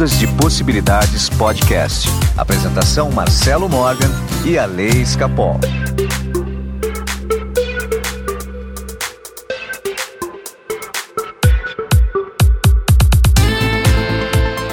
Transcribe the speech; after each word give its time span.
Ondas 0.00 0.18
de 0.18 0.26
Possibilidades 0.28 1.28
Podcast. 1.28 2.08
Apresentação 2.34 3.10
Marcelo 3.10 3.68
Morgan 3.68 4.08
e 4.46 4.56
a 4.56 4.64
Lei 4.64 4.88
Escapol. 4.88 5.60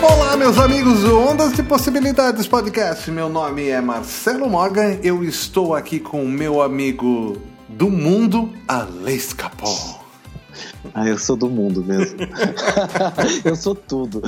Olá, 0.01 0.37
meus 0.37 0.57
amigos 0.57 1.01
do 1.01 1.19
Ondas 1.19 1.51
de 1.51 1.61
Possibilidades 1.61 2.47
Podcast. 2.47 3.11
Meu 3.11 3.27
nome 3.27 3.67
é 3.67 3.81
Marcelo 3.81 4.49
Morgan. 4.49 4.97
Eu 5.03 5.25
estou 5.25 5.75
aqui 5.75 5.99
com 5.99 6.23
o 6.23 6.29
meu 6.29 6.61
amigo 6.61 7.37
do 7.67 7.89
mundo, 7.89 8.53
a 8.65 8.83
Lei 8.83 9.17
Escapol. 9.17 9.96
Ah, 10.93 11.07
eu 11.07 11.17
sou 11.17 11.35
do 11.35 11.49
mundo 11.49 11.83
mesmo. 11.83 12.17
eu 13.45 13.55
sou 13.55 13.75
tudo. 13.75 14.21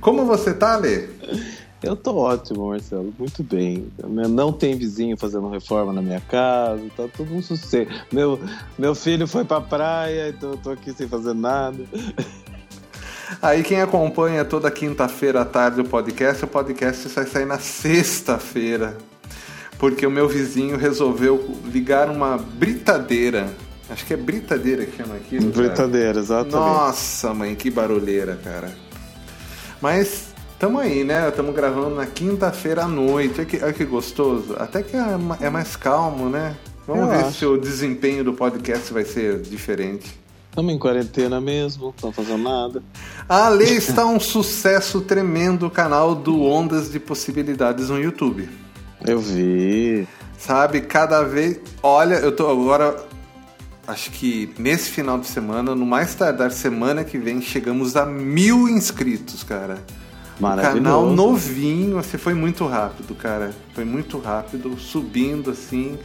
Como 0.00 0.24
você 0.24 0.54
tá, 0.54 0.76
Lê? 0.76 1.08
Eu 1.82 1.96
tô 1.96 2.14
ótimo, 2.16 2.68
Marcelo, 2.68 3.12
muito 3.18 3.42
bem. 3.42 3.90
Não 4.06 4.52
tem 4.52 4.76
vizinho 4.76 5.16
fazendo 5.16 5.48
reforma 5.48 5.94
na 5.94 6.02
minha 6.02 6.20
casa, 6.20 6.82
tá 6.94 7.08
tudo 7.16 7.34
um 7.34 7.42
sossego. 7.42 7.90
Meu, 8.12 8.38
meu 8.78 8.94
filho 8.94 9.26
foi 9.26 9.46
pra 9.46 9.62
praia, 9.62 10.28
então 10.28 10.50
eu 10.50 10.56
tô 10.58 10.70
aqui 10.70 10.92
sem 10.92 11.08
fazer 11.08 11.34
nada. 11.34 11.82
Aí 13.40 13.62
quem 13.62 13.80
acompanha 13.80 14.44
toda 14.44 14.70
quinta-feira 14.70 15.40
à 15.40 15.44
tarde 15.44 15.80
o 15.80 15.84
podcast, 15.84 16.44
o 16.44 16.48
podcast 16.48 17.08
vai 17.08 17.26
sair 17.26 17.46
na 17.46 17.58
sexta-feira. 17.58 18.98
Porque 19.78 20.06
o 20.06 20.10
meu 20.10 20.28
vizinho 20.28 20.76
resolveu 20.76 21.56
ligar 21.64 22.10
uma 22.10 22.36
britadeira 22.36 23.48
Acho 23.90 24.06
que 24.06 24.14
é 24.14 24.16
britadeira 24.16 24.86
que 24.86 24.96
chama 24.96 25.16
aqui. 25.16 25.40
Britadeira, 25.40 26.20
exatamente. 26.20 26.54
Nossa, 26.54 27.34
mãe, 27.34 27.54
que 27.54 27.70
barulheira, 27.70 28.38
cara. 28.42 28.70
Mas 29.82 30.28
tamo 30.58 30.78
aí, 30.78 31.02
né? 31.02 31.28
Estamos 31.28 31.54
gravando 31.54 31.96
na 31.96 32.06
quinta-feira 32.06 32.84
à 32.84 32.88
noite. 32.88 33.40
Olha 33.40 33.46
que, 33.46 33.64
olha 33.64 33.72
que 33.72 33.84
gostoso. 33.84 34.54
Até 34.58 34.82
que 34.82 34.96
é, 34.96 35.18
é 35.40 35.50
mais 35.50 35.74
calmo, 35.74 36.28
né? 36.28 36.56
Vamos 36.86 37.02
Eu 37.04 37.08
ver 37.08 37.24
acho. 37.24 37.38
se 37.38 37.46
o 37.46 37.56
desempenho 37.58 38.22
do 38.22 38.32
podcast 38.32 38.92
vai 38.92 39.04
ser 39.04 39.40
diferente. 39.40 40.20
Estamos 40.50 40.72
em 40.74 40.78
quarentena 40.78 41.40
mesmo, 41.40 41.94
não 42.02 42.12
fazendo 42.12 42.42
nada. 42.42 42.82
A 43.28 43.48
lei 43.48 43.76
está 43.76 44.04
um 44.04 44.18
sucesso 44.18 45.00
tremendo 45.00 45.66
o 45.66 45.70
canal 45.70 46.14
do 46.14 46.42
Ondas 46.42 46.90
de 46.90 46.98
Possibilidades 46.98 47.88
no 47.88 48.00
YouTube. 48.00 48.48
Eu 49.06 49.20
vi. 49.20 50.06
Sabe, 50.36 50.80
cada 50.80 51.22
vez. 51.22 51.60
Olha, 51.82 52.14
eu 52.16 52.32
tô 52.32 52.48
agora 52.48 52.96
acho 53.90 54.10
que 54.10 54.52
nesse 54.58 54.90
final 54.90 55.18
de 55.18 55.26
semana, 55.26 55.74
no 55.74 55.84
mais 55.84 56.14
tardar 56.14 56.50
semana 56.52 57.04
que 57.04 57.18
vem, 57.18 57.42
chegamos 57.42 57.96
a 57.96 58.06
mil 58.06 58.68
inscritos, 58.68 59.42
cara. 59.42 59.78
Maravilhoso. 60.38 60.82
Canal 60.82 61.06
novinho, 61.10 61.96
você 61.96 62.16
foi 62.16 62.32
muito 62.32 62.66
rápido, 62.66 63.14
cara. 63.14 63.52
Foi 63.74 63.84
muito 63.84 64.18
rápido, 64.18 64.78
subindo 64.78 65.50
assim. 65.50 65.98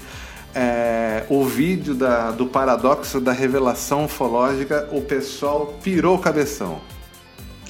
É, 0.54 1.24
o 1.30 1.46
vídeo 1.46 1.94
da, 1.94 2.32
do 2.32 2.46
paradoxo 2.46 3.20
da 3.20 3.32
revelação 3.32 4.06
ufológica, 4.06 4.88
o 4.92 5.02
pessoal 5.02 5.78
pirou 5.82 6.16
o 6.16 6.20
cabeção. 6.20 6.80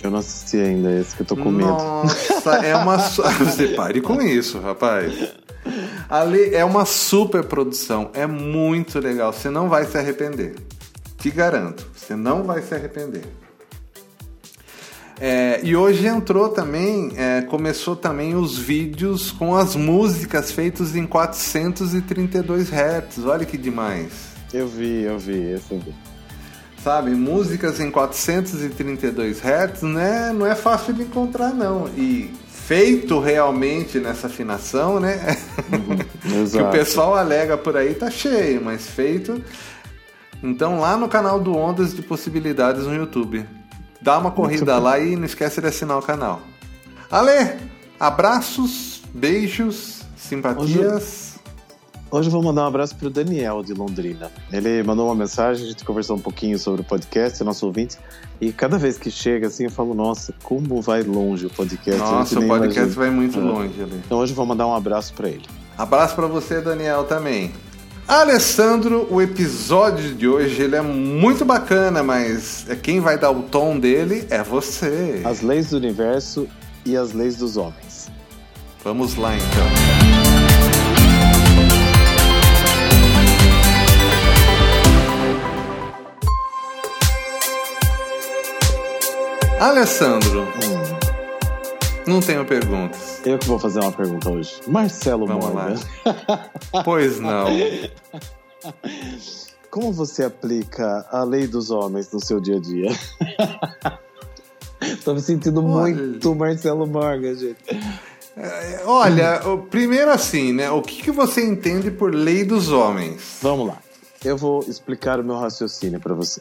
Eu 0.04 0.12
não 0.12 0.20
assisti 0.20 0.58
ainda 0.58 0.92
esse 1.00 1.16
que 1.16 1.22
eu 1.22 1.26
tô 1.26 1.36
com 1.36 1.52
medo. 1.52 1.68
Nossa, 1.68 2.56
é 2.64 2.76
uma. 2.76 2.98
Você 3.40 3.70
pare 3.70 4.02
com 4.02 4.22
isso, 4.22 4.60
rapaz. 4.60 5.14
Ali 6.10 6.54
é 6.54 6.64
uma 6.64 6.86
super 6.86 7.44
produção, 7.44 8.12
é 8.14 8.28
muito 8.28 9.00
legal. 9.00 9.34
Você 9.34 9.50
não 9.50 9.68
vai 9.68 9.86
se 9.86 9.98
arrepender. 9.98 10.56
Te 11.18 11.32
garanto, 11.32 11.88
você 11.96 12.16
não 12.16 12.44
vai 12.44 12.62
se 12.62 12.74
arrepender. 12.76 13.24
É, 15.20 15.62
e 15.64 15.76
hoje 15.76 16.06
entrou 16.06 16.50
também, 16.50 17.14
é, 17.16 17.42
começou 17.42 17.96
também 17.96 18.36
os 18.36 18.58
vídeos 18.58 19.32
com 19.32 19.56
as 19.56 19.76
músicas 19.76 20.52
feitas 20.52 20.96
em 20.96 21.06
432 21.06 22.70
Hz. 22.70 23.26
Olha 23.26 23.46
que 23.46 23.58
demais. 23.58 24.12
Eu 24.54 24.68
vi, 24.68 25.04
eu 25.04 25.18
vi, 25.18 25.52
esse 25.52 25.72
eu 25.72 25.80
vi. 25.80 25.96
Sabe, 26.84 27.12
músicas 27.12 27.80
em 27.80 27.90
432 27.90 29.40
Hz 29.40 29.82
né, 29.82 30.32
não 30.34 30.46
é 30.46 30.54
fácil 30.54 30.94
de 30.94 31.04
encontrar 31.04 31.54
não. 31.54 31.88
E 31.98 32.32
feito 32.66 33.20
realmente 33.20 34.00
nessa 34.00 34.28
afinação, 34.28 35.00
né? 35.00 35.38
Uhum, 35.72 36.48
que 36.50 36.58
o 36.58 36.72
pessoal 36.72 37.16
alega 37.16 37.58
por 37.58 37.78
aí 37.78 37.94
tá 37.94 38.10
cheio, 38.10 38.62
mas 38.64 38.88
feito. 38.88 39.44
Então 40.42 40.80
lá 40.80 40.98
no 40.98 41.08
canal 41.08 41.40
do 41.40 41.56
Ondas 41.56 41.94
de 41.94 42.02
Possibilidades 42.02 42.86
no 42.86 42.96
YouTube. 42.96 43.46
Dá 44.02 44.18
uma 44.18 44.32
corrida 44.32 44.78
lá 44.78 45.00
e 45.00 45.16
não 45.16 45.26
esquece 45.26 45.62
de 45.62 45.68
assinar 45.68 45.98
o 45.98 46.02
canal. 46.02 46.42
Ale, 47.10 47.58
abraços, 48.00 49.02
beijos, 49.14 50.02
simpatias. 50.16 50.64
Hoje 50.64 51.25
eu 52.24 52.32
vou 52.32 52.42
mandar 52.42 52.64
um 52.64 52.68
abraço 52.68 52.96
para 52.96 53.08
o 53.08 53.10
Daniel 53.10 53.62
de 53.62 53.74
Londrina. 53.74 54.32
Ele 54.52 54.82
mandou 54.84 55.08
uma 55.08 55.16
mensagem, 55.16 55.66
a 55.66 55.70
gente 55.70 55.84
conversou 55.84 56.16
um 56.16 56.20
pouquinho 56.20 56.58
sobre 56.58 56.82
o 56.82 56.84
podcast, 56.84 57.44
nosso 57.44 57.66
ouvinte, 57.66 57.98
e 58.40 58.54
cada 58.54 58.78
vez 58.78 58.98
que 58.98 59.12
chega 59.12 59.48
assim 59.48 59.66
eu 59.66 59.72
falo, 59.72 59.94
nossa, 59.94 60.34
como 60.44 60.82
vai 60.82 61.04
longe 61.04 61.48
o 61.48 61.50
podcast. 61.50 62.00
Nossa, 62.00 62.40
o 62.40 62.48
podcast 62.48 62.80
imagina. 62.80 62.96
vai 62.96 63.10
muito 63.10 63.38
é. 63.38 63.42
longe 63.42 63.82
ali. 63.82 64.02
Então 64.06 64.20
hoje 64.20 64.32
eu 64.32 64.36
vou 64.36 64.46
mandar 64.46 64.66
um 64.66 64.74
abraço 64.74 65.14
para 65.14 65.28
ele. 65.28 65.44
Abraço 65.78 66.16
para 66.16 66.28
você, 66.28 66.62
Daniel, 66.62 67.04
também. 67.04 67.52
Alessandro, 68.08 69.08
o 69.12 69.20
episódio 69.22 70.14
de 70.14 70.28
hoje 70.28 70.62
ele 70.62 70.76
é 70.76 70.82
muito 70.82 71.44
bacana, 71.44 72.04
mas 72.04 72.66
é 72.70 72.76
quem 72.76 73.00
vai 73.00 73.18
dar 73.18 73.32
o 73.32 73.42
tom 73.42 73.80
dele 73.80 74.28
é 74.30 74.44
você. 74.44 75.22
As 75.26 75.42
leis 75.42 75.72
do 75.72 75.78
universo 75.78 76.48
e 76.86 76.96
as 76.96 77.14
leis 77.14 77.36
dos 77.36 77.58
homens. 77.58 78.12
Vamos 78.84 79.16
lá 79.16 79.36
então. 79.36 80.15
Alessandro. 89.66 90.42
Hum. 90.44 92.06
Não 92.06 92.20
tenho 92.20 92.46
perguntas. 92.46 93.20
Eu 93.26 93.40
que 93.40 93.48
vou 93.48 93.58
fazer 93.58 93.80
uma 93.80 93.92
pergunta 93.92 94.30
hoje. 94.30 94.62
Marcelo 94.68 95.26
Vamos 95.26 95.44
Morgan. 95.44 95.76
lá. 96.06 96.84
pois 96.84 97.20
não. 97.20 97.48
Como 99.72 99.92
você 99.92 100.24
aplica 100.24 101.08
a 101.12 101.24
lei 101.24 101.48
dos 101.48 101.72
homens 101.72 102.12
no 102.12 102.24
seu 102.24 102.40
dia 102.40 102.58
a 102.58 102.60
dia? 102.60 102.92
Tô 105.04 105.16
me 105.16 105.20
sentindo 105.20 105.66
Olha. 105.66 105.96
muito 105.96 106.36
Marcelo 106.36 106.86
Morgan, 106.86 107.34
gente. 107.34 107.58
É, 108.38 108.84
olha, 108.86 109.42
primeiro 109.72 110.12
assim, 110.12 110.54
né? 110.54 110.70
O 110.70 110.84
que, 110.84 111.02
que 111.02 111.12
você 111.12 111.44
entende 111.44 111.90
por 111.90 112.14
lei 112.14 112.44
dos 112.44 112.72
homens? 112.72 113.40
Vamos 113.42 113.70
lá. 113.70 113.80
Eu 114.24 114.38
vou 114.38 114.64
explicar 114.68 115.20
o 115.20 115.24
meu 115.24 115.38
raciocínio 115.38 116.00
para 116.00 116.14
você. 116.14 116.40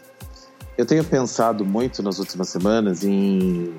Eu 0.77 0.85
tenho 0.85 1.05
pensado 1.05 1.65
muito 1.65 2.03
nas 2.03 2.19
últimas 2.19 2.49
semanas 2.49 3.05
em 3.05 3.75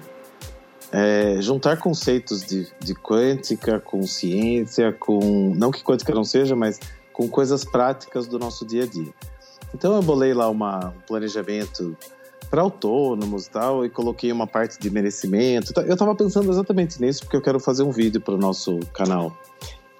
é, 0.91 1.41
juntar 1.41 1.77
conceitos 1.77 2.41
de, 2.41 2.67
de 2.79 2.95
quântica 2.95 3.79
com 3.79 4.05
ciência, 4.07 4.93
com. 4.93 5.53
Não 5.55 5.71
que 5.71 5.83
quântica 5.83 6.13
não 6.13 6.23
seja, 6.23 6.55
mas 6.55 6.79
com 7.11 7.27
coisas 7.27 7.65
práticas 7.65 8.27
do 8.27 8.39
nosso 8.39 8.65
dia 8.65 8.83
a 8.83 8.87
dia. 8.87 9.13
Então 9.73 9.93
eu 9.95 10.01
bolei 10.01 10.33
lá 10.33 10.49
uma, 10.49 10.87
um 10.87 11.01
planejamento 11.05 11.97
para 12.49 12.61
autônomos 12.61 13.47
e 13.47 13.49
tal, 13.49 13.85
e 13.85 13.89
coloquei 13.89 14.31
uma 14.31 14.47
parte 14.47 14.79
de 14.79 14.89
merecimento. 14.89 15.73
Eu 15.81 15.93
estava 15.93 16.15
pensando 16.15 16.49
exatamente 16.49 17.01
nisso, 17.01 17.21
porque 17.21 17.35
eu 17.35 17.41
quero 17.41 17.59
fazer 17.59 17.83
um 17.83 17.91
vídeo 17.91 18.21
para 18.21 18.35
o 18.35 18.37
nosso 18.37 18.79
canal. 18.93 19.35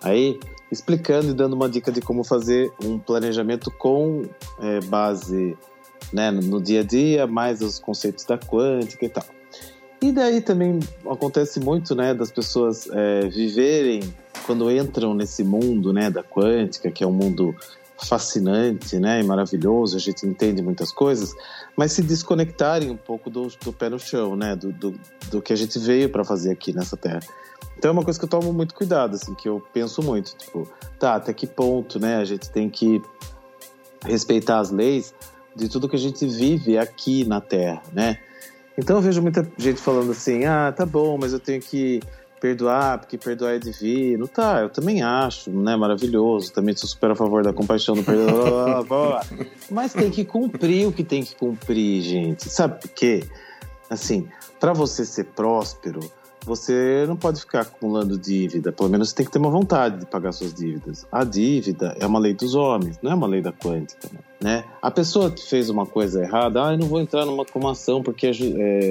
Aí, 0.02 0.40
explicando 0.72 1.32
e 1.32 1.34
dando 1.34 1.54
uma 1.54 1.68
dica 1.68 1.92
de 1.92 2.00
como 2.00 2.24
fazer 2.24 2.72
um 2.82 2.98
planejamento 3.00 3.70
com 3.72 4.24
é, 4.60 4.80
base 4.82 5.58
né, 6.12 6.32
no 6.32 6.62
dia 6.62 6.82
a 6.82 6.84
dia, 6.84 7.28
mais 7.28 7.62
os 7.62 7.80
conceitos 7.80 8.26
da 8.26 8.38
quântica 8.38 9.06
e 9.06 9.10
tal. 9.10 9.26
E 10.02 10.12
daí 10.12 10.42
também 10.42 10.80
acontece 11.10 11.60
muito, 11.60 11.96
né, 11.96 12.14
das 12.14 12.32
pessoas 12.32 12.88
é, 12.92 13.28
viverem 13.28 14.02
quando 14.46 14.70
entram 14.70 15.14
nesse 15.14 15.44
mundo, 15.44 15.92
né, 15.92 16.10
da 16.10 16.24
quântica, 16.24 16.92
que 16.92 17.04
é 17.04 17.08
um 17.08 17.12
mundo 17.12 17.56
fascinante, 17.98 19.00
né, 19.00 19.22
e 19.22 19.24
maravilhoso, 19.24 19.96
a 19.96 20.00
gente 20.00 20.26
entende 20.28 20.62
muitas 20.62 20.92
coisas, 20.92 21.34
mas 21.76 21.94
se 21.94 22.02
desconectarem 22.02 22.92
um 22.92 22.98
pouco 22.98 23.30
do, 23.30 23.48
do 23.64 23.72
pé 23.72 23.90
no 23.90 23.98
chão, 23.98 24.36
né, 24.36 24.56
do, 24.56 24.72
do, 24.72 25.00
do 25.32 25.42
que 25.42 25.54
a 25.54 25.56
gente 25.56 25.80
veio 25.80 26.10
para 26.10 26.24
fazer 26.24 26.52
aqui 26.52 26.74
nessa 26.74 26.98
Terra. 26.98 27.22
Então 27.78 27.90
é 27.90 27.92
uma 27.92 28.04
coisa 28.04 28.20
que 28.20 28.26
eu 28.26 28.30
tomo 28.30 28.54
muito 28.54 28.76
cuidado, 28.76 29.16
assim, 29.16 29.34
que 29.34 29.48
eu 29.48 29.64
penso 29.74 30.04
muito, 30.04 30.36
tipo, 30.36 30.68
tá, 31.00 31.16
até 31.16 31.34
que 31.34 31.48
ponto, 31.48 32.00
né, 32.00 32.18
a 32.18 32.26
gente 32.26 32.50
tem 32.50 32.70
que 32.70 33.02
respeitar 34.06 34.60
as 34.60 34.72
leis, 34.72 35.14
de 35.56 35.70
tudo 35.70 35.88
que 35.88 35.96
a 35.96 36.00
gente 36.00 36.26
vive 36.26 36.78
aqui 36.78 37.26
na 37.26 37.40
Terra, 37.40 37.82
né? 37.94 38.18
Então 38.78 38.98
eu 38.98 39.02
vejo 39.02 39.22
muita 39.22 39.48
gente 39.58 39.80
falando 39.80 40.12
assim: 40.12 40.46
ah, 40.46 40.74
tá 40.76 40.86
bom, 40.86 41.18
mas 41.18 41.34
eu 41.34 41.40
tenho 41.40 41.62
que 41.62 42.02
perdoar, 42.40 43.00
porque 43.00 43.18
perdoar 43.18 43.56
é 43.56 43.60
divino. 43.60 44.28
Tá, 44.28 44.62
eu 44.62 44.70
também 44.70 45.02
acho, 45.02 45.50
né? 45.50 45.76
Maravilhoso. 45.76 46.52
Também 46.52 46.76
sou 46.76 46.90
super 46.90 47.12
a 47.12 47.16
favor 47.16 47.44
da 47.44 47.54
compaixão 47.54 47.96
do 47.96 48.04
perdão. 48.04 48.86
mas 49.72 49.94
tem 49.94 50.12
que 50.12 50.26
cumprir 50.26 50.88
o 50.88 50.92
que 50.92 51.04
tem 51.04 51.24
que 51.24 51.36
cumprir, 51.36 52.02
gente. 52.02 52.50
Sabe 52.50 52.82
por 52.82 52.90
quê? 52.90 53.24
Assim, 53.90 54.28
para 54.60 54.74
você 54.74 55.06
ser 55.06 55.26
próspero, 55.26 56.00
você 56.46 57.06
não 57.08 57.18
pode 57.18 57.40
ficar 57.40 57.62
acumulando 57.62 58.18
dívida. 58.18 58.72
Pelo 58.72 58.88
menos 58.88 59.10
você 59.10 59.16
tem 59.16 59.26
que 59.26 59.32
ter 59.32 59.40
uma 59.40 59.50
vontade 59.50 60.00
de 60.00 60.06
pagar 60.06 60.32
suas 60.32 60.54
dívidas. 60.54 61.06
A 61.12 61.24
dívida 61.24 61.96
é 62.00 62.06
uma 62.06 62.20
lei 62.20 62.34
dos 62.34 62.54
homens, 62.54 63.00
não 63.02 63.12
é 63.12 63.16
uma 63.16 63.26
lei 63.26 63.42
da 63.42 63.52
quântica. 63.52 64.10
Né? 64.40 64.64
A 64.82 64.92
pessoa 64.92 65.32
que 65.32 65.44
fez 65.44 65.70
uma 65.70 65.86
coisa 65.86 66.22
errada, 66.22 66.68
ah, 66.68 66.74
eu 66.74 66.78
não 66.78 66.88
vou 66.88 67.02
entrar 67.02 67.26
numa 67.26 67.46
comação 67.46 68.04
porque 68.04 68.28
é, 68.28 68.32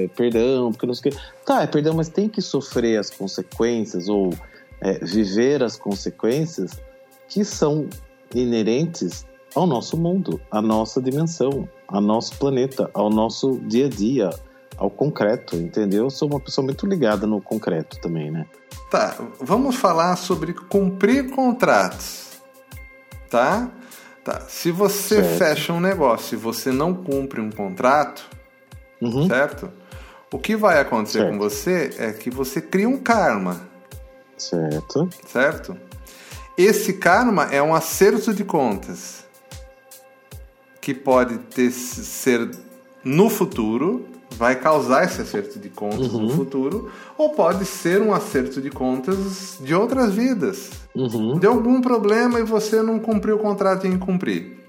é 0.03 0.07
perdão, 0.09 0.71
porque 0.71 0.85
não 0.85 0.93
sei 0.93 1.11
o 1.11 1.13
quê. 1.13 1.19
Tá, 1.45 1.63
é 1.63 1.67
perdão, 1.67 1.93
mas 1.95 2.09
tem 2.09 2.27
que 2.27 2.41
sofrer 2.41 2.99
as 2.99 3.09
consequências 3.09 4.09
ou 4.09 4.33
é, 4.81 4.99
viver 5.03 5.63
as 5.63 5.77
consequências 5.77 6.71
que 7.29 7.45
são 7.45 7.87
inerentes 8.33 9.25
ao 9.55 9.65
nosso 9.65 9.95
mundo, 9.95 10.41
à 10.51 10.61
nossa 10.61 11.01
dimensão, 11.01 11.67
ao 11.87 12.01
nosso 12.01 12.37
planeta, 12.37 12.89
ao 12.93 13.09
nosso 13.09 13.57
dia 13.59 13.85
a 13.85 13.89
dia, 13.89 14.29
ao 14.77 14.89
concreto, 14.89 15.55
entendeu? 15.55 16.05
Eu 16.05 16.09
sou 16.09 16.29
uma 16.29 16.39
pessoa 16.39 16.65
muito 16.65 16.85
ligada 16.85 17.25
no 17.25 17.41
concreto 17.41 17.99
também, 17.99 18.31
né? 18.31 18.45
Tá, 18.89 19.15
vamos 19.39 19.75
falar 19.75 20.15
sobre 20.15 20.53
cumprir 20.53 21.29
contratos, 21.31 22.41
tá? 23.29 23.69
Tá, 24.23 24.41
se 24.47 24.71
você 24.71 25.23
certo. 25.23 25.37
fecha 25.37 25.73
um 25.73 25.79
negócio 25.79 26.35
e 26.35 26.37
você 26.37 26.71
não 26.71 26.93
cumpre 26.93 27.39
um 27.39 27.51
contrato, 27.51 28.25
uhum. 29.01 29.27
certo? 29.27 29.71
O 30.33 30.39
que 30.39 30.55
vai 30.55 30.79
acontecer 30.79 31.19
certo. 31.19 31.31
com 31.31 31.37
você 31.37 31.91
é 31.97 32.11
que 32.11 32.29
você 32.29 32.59
cria 32.59 32.89
um 32.89 32.97
karma. 32.97 33.61
Certo. 34.35 35.07
Certo? 35.27 35.77
Esse 36.57 36.93
karma 36.93 37.45
é 37.51 37.61
um 37.61 37.75
acerto 37.75 38.33
de 38.33 38.43
contas 38.43 39.25
que 40.81 40.93
pode 40.93 41.37
ter, 41.37 41.71
ser 41.71 42.49
no 43.03 43.29
futuro, 43.29 44.07
vai 44.37 44.55
causar 44.55 45.05
esse 45.05 45.21
acerto 45.21 45.59
de 45.59 45.69
contas 45.69 46.11
uhum. 46.11 46.21
no 46.21 46.29
futuro, 46.29 46.91
ou 47.17 47.29
pode 47.29 47.65
ser 47.65 48.01
um 48.01 48.13
acerto 48.13 48.61
de 48.61 48.69
contas 48.69 49.57
de 49.59 49.73
outras 49.73 50.13
vidas. 50.13 50.71
Uhum. 50.93 51.37
Deu 51.39 51.53
algum 51.53 51.81
problema 51.81 52.39
e 52.39 52.43
você 52.43 52.81
não 52.81 52.99
cumpriu 52.99 53.35
o 53.35 53.39
contrato 53.39 53.87
em 53.87 53.97
cumprir. 53.97 54.65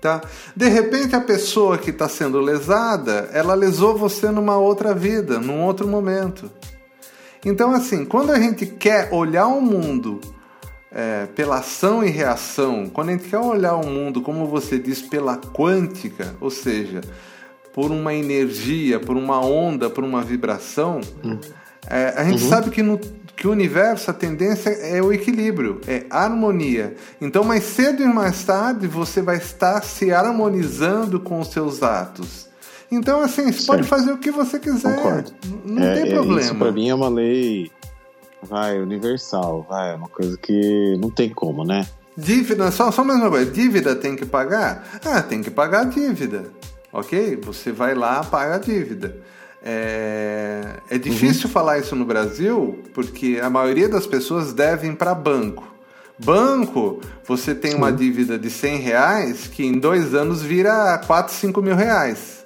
Tá? 0.00 0.20
De 0.54 0.68
repente 0.68 1.16
a 1.16 1.20
pessoa 1.20 1.78
que 1.78 1.90
está 1.90 2.08
sendo 2.08 2.40
lesada, 2.40 3.30
ela 3.32 3.54
lesou 3.54 3.96
você 3.96 4.30
numa 4.30 4.56
outra 4.56 4.94
vida, 4.94 5.38
num 5.38 5.64
outro 5.64 5.88
momento. 5.88 6.50
Então 7.44 7.72
assim, 7.72 8.04
quando 8.04 8.30
a 8.30 8.38
gente 8.38 8.66
quer 8.66 9.12
olhar 9.12 9.46
o 9.46 9.60
mundo 9.60 10.20
é, 10.92 11.26
pela 11.34 11.58
ação 11.58 12.04
e 12.04 12.10
reação, 12.10 12.88
quando 12.88 13.10
a 13.10 13.12
gente 13.12 13.28
quer 13.28 13.38
olhar 13.38 13.74
o 13.74 13.86
mundo, 13.86 14.20
como 14.20 14.46
você 14.46 14.78
diz, 14.78 15.02
pela 15.02 15.36
quântica, 15.36 16.34
ou 16.40 16.50
seja, 16.50 17.00
por 17.76 17.90
uma 17.90 18.14
energia, 18.14 18.98
por 18.98 19.18
uma 19.18 19.38
onda, 19.38 19.90
por 19.90 20.02
uma 20.02 20.22
vibração, 20.22 20.98
uhum. 21.22 21.38
é, 21.90 22.14
a 22.16 22.24
gente 22.24 22.42
uhum. 22.42 22.48
sabe 22.48 22.70
que 22.70 22.82
no 22.82 22.98
que 23.36 23.46
o 23.46 23.50
universo, 23.50 24.10
a 24.10 24.14
tendência 24.14 24.70
é 24.70 25.02
o 25.02 25.12
equilíbrio, 25.12 25.82
é 25.86 26.06
harmonia. 26.08 26.96
Então, 27.20 27.44
mais 27.44 27.64
cedo 27.64 28.02
e 28.02 28.06
mais 28.06 28.42
tarde, 28.44 28.86
você 28.86 29.20
vai 29.20 29.36
estar 29.36 29.82
se 29.82 30.10
harmonizando 30.10 31.20
com 31.20 31.38
os 31.38 31.48
seus 31.48 31.82
atos. 31.82 32.48
Então, 32.90 33.20
assim, 33.20 33.52
você 33.52 33.66
pode 33.66 33.82
fazer 33.82 34.10
o 34.10 34.16
que 34.16 34.30
você 34.30 34.58
quiser. 34.58 34.96
Concordo. 34.96 35.32
Não 35.66 35.82
é, 35.82 35.94
tem 35.96 36.14
problema. 36.14 36.40
Isso 36.40 36.54
para 36.54 36.72
mim 36.72 36.88
é 36.88 36.94
uma 36.94 37.10
lei 37.10 37.70
vai, 38.42 38.80
universal, 38.80 39.66
vai, 39.68 39.92
é 39.92 39.96
uma 39.96 40.08
coisa 40.08 40.38
que 40.38 40.96
não 40.98 41.10
tem 41.10 41.28
como, 41.28 41.62
né? 41.62 41.86
Dívida, 42.16 42.70
só, 42.70 42.90
só 42.90 43.04
mais 43.04 43.20
uma 43.20 43.28
coisa, 43.28 43.50
dívida 43.50 43.94
tem 43.94 44.16
que 44.16 44.24
pagar? 44.24 44.98
Ah, 45.04 45.20
tem 45.20 45.42
que 45.42 45.50
pagar 45.50 45.82
a 45.82 45.84
dívida, 45.84 46.46
ok? 46.96 47.36
Você 47.42 47.70
vai 47.70 47.94
lá, 47.94 48.24
paga 48.24 48.56
a 48.56 48.58
dívida. 48.58 49.16
É, 49.62 50.62
é 50.90 50.98
difícil 50.98 51.46
uhum. 51.46 51.52
falar 51.52 51.78
isso 51.78 51.96
no 51.96 52.04
Brasil 52.04 52.82
porque 52.94 53.40
a 53.42 53.50
maioria 53.50 53.88
das 53.88 54.06
pessoas 54.06 54.52
devem 54.52 54.94
para 54.94 55.14
banco. 55.14 55.66
Banco, 56.18 57.00
você 57.26 57.54
tem 57.54 57.74
uma 57.74 57.92
dívida 57.92 58.38
de 58.38 58.48
100 58.48 58.78
reais 58.78 59.46
que 59.48 59.64
em 59.64 59.78
dois 59.78 60.14
anos 60.14 60.40
vira 60.40 60.98
4, 61.06 61.34
5 61.34 61.60
mil 61.60 61.76
reais. 61.76 62.44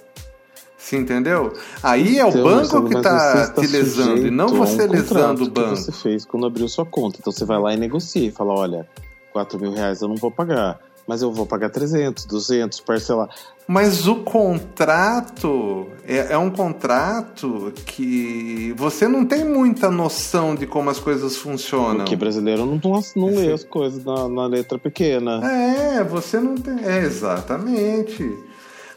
Você 0.76 0.96
entendeu? 0.96 1.52
Aí 1.82 2.18
é 2.18 2.24
o 2.24 2.30
então, 2.30 2.42
banco 2.42 2.88
que 2.88 2.96
está 2.96 3.52
te 3.52 3.66
lesando 3.66 4.26
e 4.26 4.30
não 4.30 4.48
você 4.48 4.86
lesando 4.88 5.44
o 5.44 5.50
banco. 5.50 5.74
Que 5.74 5.82
você 5.82 5.92
fez 5.92 6.24
quando 6.24 6.46
abriu 6.46 6.68
sua 6.68 6.84
conta. 6.84 7.18
Então 7.20 7.32
você 7.32 7.44
vai 7.44 7.60
lá 7.60 7.72
e 7.72 7.76
negocia 7.76 8.26
e 8.26 8.32
fala: 8.32 8.54
olha, 8.54 8.88
4 9.32 9.60
mil 9.60 9.72
reais 9.72 10.00
eu 10.00 10.08
não 10.08 10.16
vou 10.16 10.30
pagar, 10.32 10.80
mas 11.06 11.22
eu 11.22 11.32
vou 11.32 11.46
pagar 11.46 11.70
300, 11.70 12.24
200, 12.24 12.80
parcelar. 12.80 13.28
Mas 13.66 14.08
o 14.08 14.16
contrato 14.16 15.86
é, 16.06 16.32
é, 16.32 16.38
um 16.38 16.50
contrato 16.50 17.72
que 17.86 18.74
você 18.76 19.06
não 19.06 19.24
tem 19.24 19.44
muita 19.44 19.90
noção 19.90 20.56
de 20.56 20.66
como 20.66 20.90
as 20.90 20.98
coisas 20.98 21.36
funcionam. 21.36 21.98
Porque 21.98 22.16
brasileiro 22.16 22.66
não, 22.66 22.80
não 23.14 23.28
lê 23.28 23.52
as 23.52 23.62
coisas 23.62 24.04
na, 24.04 24.28
na 24.28 24.46
letra 24.46 24.78
pequena. 24.78 25.40
É, 25.48 26.02
você 26.02 26.40
não 26.40 26.56
tem. 26.56 26.84
É, 26.84 26.98
exatamente. 27.04 28.28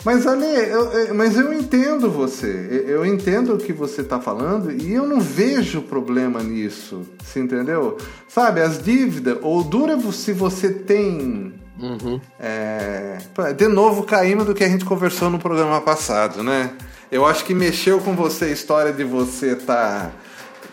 Mas 0.04 0.28
Ale, 0.28 0.46
eu, 0.46 1.16
mas 1.16 1.38
eu 1.38 1.54
entendo 1.54 2.10
você, 2.10 2.84
eu 2.88 3.06
entendo 3.06 3.54
o 3.54 3.58
que 3.58 3.72
você 3.72 4.02
está 4.02 4.20
falando 4.20 4.70
e 4.70 4.92
eu 4.92 5.08
não 5.08 5.22
vejo 5.22 5.82
problema 5.82 6.44
nisso, 6.44 7.04
você 7.24 7.40
entendeu? 7.40 7.98
Sabe, 8.28 8.60
as 8.60 8.84
dívidas, 8.84 9.38
ou 9.42 9.64
dura 9.64 9.98
se 10.12 10.34
você 10.34 10.70
tem. 10.70 11.53
Uhum. 11.80 12.20
É, 12.40 13.18
de 13.56 13.68
novo, 13.68 14.04
caímos 14.04 14.46
do 14.46 14.54
que 14.54 14.64
a 14.64 14.70
gente 14.70 14.86
conversou 14.86 15.30
no 15.30 15.40
programa 15.40 15.82
passado, 15.82 16.44
né? 16.44 16.72
Eu 17.12 17.26
acho 17.26 17.44
que 17.46 17.54
mexeu 17.54 18.00
com 18.00 18.16
você 18.16 18.46
a 18.46 18.50
história 18.50 18.92
de 18.92 19.04
você 19.04 19.54
estar. 19.54 20.08
Tá, 20.08 20.12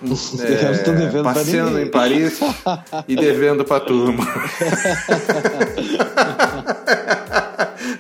é, 0.43 1.23
passeando 1.23 1.79
em 1.79 1.91
Paris 1.91 2.41
e 3.07 3.15
devendo 3.15 3.65
para 3.65 3.81
turma. 3.81 4.27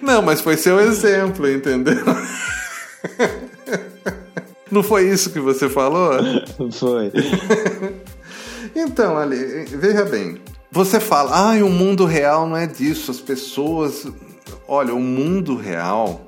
Não, 0.00 0.22
mas 0.22 0.40
foi 0.40 0.56
seu 0.56 0.80
exemplo, 0.80 1.50
entendeu? 1.50 2.02
Não 4.70 4.82
foi 4.82 5.08
isso 5.08 5.30
que 5.30 5.40
você 5.40 5.68
falou? 5.68 6.12
Foi. 6.72 7.12
então, 8.74 9.18
Ali, 9.18 9.66
veja 9.66 10.04
bem. 10.04 10.40
Você 10.72 11.00
fala, 11.00 11.52
ah, 11.52 11.64
o 11.64 11.68
mundo 11.68 12.04
real 12.04 12.46
não 12.46 12.56
é 12.56 12.66
disso. 12.66 13.10
As 13.10 13.20
pessoas. 13.20 14.06
Olha, 14.68 14.94
o 14.94 15.00
mundo 15.00 15.56
real 15.56 16.20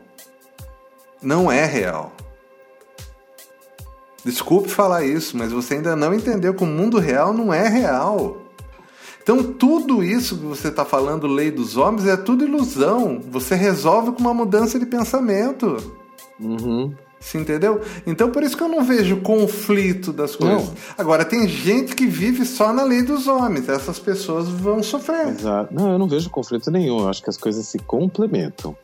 não 1.23 1.51
é 1.51 1.65
real. 1.65 2.13
Desculpe 4.25 4.69
falar 4.69 5.05
isso, 5.05 5.37
mas 5.37 5.53
você 5.53 5.75
ainda 5.75 5.97
não 5.97 6.15
entendeu 6.15 6.55
que 6.55 6.63
o 6.63 6.67
mundo 6.67 6.99
real 6.99 7.33
não 7.33 7.53
é 7.53 7.69
real. 7.69 8.39
Então, 9.23 9.41
tudo 9.43 10.03
isso 10.03 10.37
que 10.37 10.45
você 10.45 10.69
está 10.69 10.85
falando, 10.85 11.29
lei 11.29 11.51
dos 11.51 11.77
homens, 11.77 12.07
é 12.07 12.17
tudo 12.17 12.45
ilusão. 12.45 13.21
Você 13.31 13.55
resolve 13.55 14.13
com 14.13 14.19
uma 14.19 14.35
mudança 14.35 14.79
de 14.79 14.87
pensamento. 14.87 15.77
Uhum. 16.41 16.93
Você 17.23 17.39
entendeu? 17.39 17.81
Então, 18.05 18.31
por 18.31 18.43
isso 18.43 18.57
que 18.57 18.63
eu 18.63 18.69
não 18.69 18.85
vejo 18.85 19.19
conflito 19.21 20.13
das 20.13 20.35
coisas. 20.35 20.69
Não. 20.69 20.75
Agora, 20.99 21.25
tem 21.25 21.49
gente 21.49 21.95
que 21.95 22.05
vive 22.05 22.45
só 22.45 22.73
na 22.73 22.83
lei 22.83 23.03
dos 23.03 23.29
homens. 23.29 23.69
Essas 23.69 23.99
pessoas 23.99 24.49
vão 24.49 24.83
sofrer. 24.83 25.29
Exato. 25.29 25.73
Não, 25.73 25.93
eu 25.93 25.99
não 25.99 26.09
vejo 26.09 26.29
conflito 26.29 26.71
nenhum. 26.71 26.99
Eu 26.99 27.09
acho 27.09 27.23
que 27.23 27.31
as 27.31 27.37
coisas 27.37 27.65
se 27.67 27.79
complementam. 27.79 28.77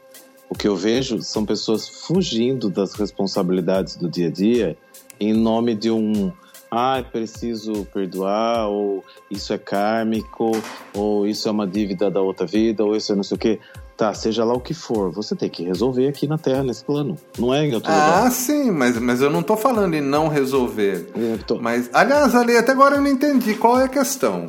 O 0.48 0.54
que 0.54 0.68
eu 0.68 0.76
vejo 0.76 1.20
são 1.20 1.44
pessoas 1.44 1.88
fugindo 1.88 2.70
das 2.70 2.94
responsabilidades 2.94 3.96
do 3.96 4.08
dia 4.08 4.28
a 4.28 4.30
dia 4.30 4.78
em 5.20 5.32
nome 5.34 5.74
de 5.74 5.90
um 5.90 6.32
ah, 6.70 7.02
preciso 7.02 7.84
perdoar, 7.86 8.68
ou 8.68 9.04
isso 9.30 9.52
é 9.52 9.58
kármico, 9.58 10.52
ou 10.94 11.26
isso 11.26 11.48
é 11.48 11.50
uma 11.50 11.66
dívida 11.66 12.10
da 12.10 12.20
outra 12.20 12.46
vida, 12.46 12.84
ou 12.84 12.94
isso 12.94 13.12
é 13.12 13.16
não 13.16 13.22
sei 13.22 13.36
o 13.36 13.38
quê. 13.38 13.58
Tá, 13.98 14.14
seja 14.14 14.44
lá 14.44 14.54
o 14.54 14.60
que 14.60 14.72
for, 14.72 15.10
você 15.10 15.34
tem 15.34 15.50
que 15.50 15.64
resolver 15.64 16.06
aqui 16.06 16.28
na 16.28 16.38
Terra, 16.38 16.62
nesse 16.62 16.84
plano. 16.84 17.18
Não 17.36 17.52
é 17.52 17.66
em 17.66 17.74
outro 17.74 17.90
ah, 17.90 17.94
lugar. 17.94 18.26
Ah, 18.28 18.30
sim, 18.30 18.70
mas, 18.70 18.96
mas 18.96 19.20
eu 19.20 19.28
não 19.28 19.42
tô 19.42 19.56
falando 19.56 19.92
em 19.92 20.00
não 20.00 20.28
resolver. 20.28 21.10
Tô... 21.48 21.56
Mas, 21.56 21.90
aliás, 21.92 22.32
Ali, 22.32 22.56
até 22.56 22.70
agora 22.70 22.94
eu 22.94 23.00
não 23.00 23.08
entendi 23.08 23.56
qual 23.56 23.80
é 23.80 23.86
a 23.86 23.88
questão. 23.88 24.48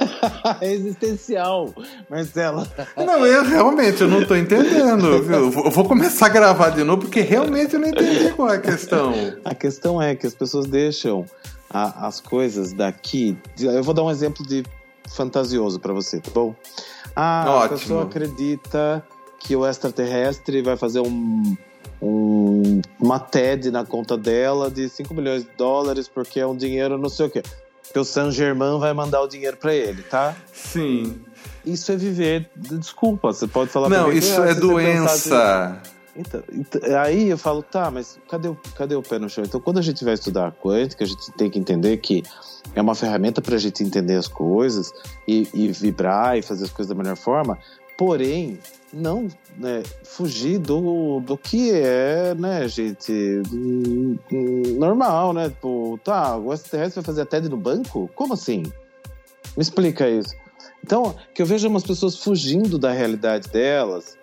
é 0.62 0.72
existencial, 0.72 1.74
Marcela. 2.08 2.66
Não, 2.96 3.26
eu 3.26 3.44
realmente 3.44 4.00
eu 4.00 4.08
não 4.08 4.22
estou 4.22 4.38
entendendo, 4.38 5.22
viu? 5.22 5.36
Eu 5.36 5.70
vou 5.70 5.84
começar 5.84 6.24
a 6.24 6.30
gravar 6.30 6.70
de 6.70 6.82
novo 6.82 7.02
porque 7.02 7.20
realmente 7.20 7.74
eu 7.74 7.80
não 7.80 7.88
entendi 7.88 8.32
qual 8.32 8.48
é 8.48 8.56
a 8.56 8.60
questão. 8.60 9.12
A 9.44 9.54
questão 9.54 10.00
é 10.00 10.14
que 10.16 10.26
as 10.26 10.34
pessoas 10.34 10.64
deixam 10.64 11.26
a, 11.68 12.06
as 12.06 12.20
coisas 12.20 12.72
daqui. 12.72 13.36
Eu 13.60 13.82
vou 13.82 13.92
dar 13.92 14.02
um 14.02 14.10
exemplo 14.10 14.46
de 14.46 14.64
fantasioso 15.06 15.78
para 15.78 15.92
você, 15.92 16.20
tá 16.20 16.30
bom? 16.32 16.54
Ah, 17.20 17.44
Ótimo. 17.48 17.64
a 17.64 17.68
pessoa 17.80 18.02
acredita 18.04 19.04
que 19.40 19.56
o 19.56 19.66
extraterrestre 19.66 20.62
vai 20.62 20.76
fazer 20.76 21.00
um, 21.00 21.56
um, 22.00 22.80
uma 23.00 23.18
TED 23.18 23.72
na 23.72 23.84
conta 23.84 24.16
dela 24.16 24.70
de 24.70 24.88
5 24.88 25.12
milhões 25.12 25.42
de 25.42 25.50
dólares 25.56 26.06
porque 26.06 26.38
é 26.38 26.46
um 26.46 26.56
dinheiro 26.56 26.96
não 26.96 27.08
sei 27.08 27.26
o 27.26 27.30
quê. 27.30 27.42
Que 27.92 27.98
o 27.98 28.04
San 28.04 28.30
Germain 28.30 28.78
vai 28.78 28.92
mandar 28.92 29.20
o 29.20 29.26
dinheiro 29.26 29.56
para 29.56 29.74
ele, 29.74 30.00
tá? 30.02 30.36
Sim. 30.52 31.20
Isso 31.66 31.90
é 31.90 31.96
viver. 31.96 32.48
Desculpa, 32.54 33.32
você 33.32 33.48
pode 33.48 33.70
falar 33.70 33.88
Não, 33.88 34.12
isso 34.12 34.40
é 34.40 34.54
doença. 34.54 35.76
Então, 35.82 35.97
então, 36.18 36.42
aí 37.00 37.28
eu 37.28 37.38
falo, 37.38 37.62
tá, 37.62 37.92
mas 37.92 38.18
cadê 38.28 38.48
o, 38.48 38.58
cadê 38.74 38.96
o 38.96 39.02
pé 39.02 39.20
no 39.20 39.30
chão? 39.30 39.44
Então, 39.44 39.60
quando 39.60 39.78
a 39.78 39.82
gente 39.82 40.04
vai 40.04 40.14
estudar 40.14 40.48
a 40.48 40.52
quântica, 40.52 41.04
a 41.04 41.06
gente 41.06 41.30
tem 41.32 41.48
que 41.48 41.60
entender 41.60 41.96
que 41.98 42.24
é 42.74 42.82
uma 42.82 42.96
ferramenta 42.96 43.40
para 43.40 43.54
a 43.54 43.58
gente 43.58 43.84
entender 43.84 44.16
as 44.16 44.26
coisas 44.26 44.92
e, 45.28 45.48
e, 45.54 45.68
vibrar 45.68 46.36
e 46.36 46.42
fazer 46.42 46.64
as 46.64 46.72
coisas 46.72 46.92
da 46.92 47.00
melhor 47.00 47.16
forma, 47.16 47.56
porém, 47.96 48.58
não 48.92 49.28
né, 49.56 49.84
fugir 50.02 50.58
do, 50.58 51.20
do 51.20 51.38
que 51.38 51.70
é, 51.70 52.34
né, 52.34 52.66
gente, 52.66 53.12
normal, 54.76 55.32
né? 55.32 55.50
Tipo, 55.50 56.00
tá, 56.02 56.36
o 56.36 56.54
STS 56.56 56.96
vai 56.96 57.04
fazer 57.04 57.22
a 57.22 57.26
TED 57.26 57.48
no 57.48 57.56
banco? 57.56 58.10
Como 58.16 58.34
assim? 58.34 58.64
Me 59.56 59.62
explica 59.62 60.10
isso. 60.10 60.34
Então, 60.82 61.14
que 61.32 61.42
eu 61.42 61.46
vejo 61.46 61.68
umas 61.68 61.84
pessoas 61.84 62.16
fugindo 62.16 62.76
da 62.76 62.90
realidade 62.90 63.48
delas, 63.48 64.16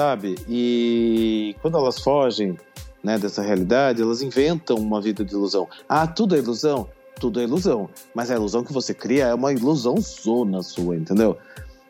sabe? 0.00 0.36
E 0.48 1.54
quando 1.60 1.76
elas 1.76 2.00
fogem 2.00 2.56
né, 3.04 3.18
dessa 3.18 3.42
realidade, 3.42 4.00
elas 4.00 4.22
inventam 4.22 4.78
uma 4.78 4.98
vida 4.98 5.22
de 5.22 5.34
ilusão. 5.34 5.68
Ah, 5.86 6.06
tudo 6.06 6.34
é 6.34 6.38
ilusão? 6.38 6.88
Tudo 7.20 7.38
é 7.38 7.42
ilusão. 7.42 7.86
Mas 8.14 8.30
a 8.30 8.34
ilusão 8.34 8.64
que 8.64 8.72
você 8.72 8.94
cria 8.94 9.26
é 9.26 9.34
uma 9.34 9.52
ilusão 9.52 9.96
zona 10.00 10.62
sua, 10.62 10.96
entendeu? 10.96 11.36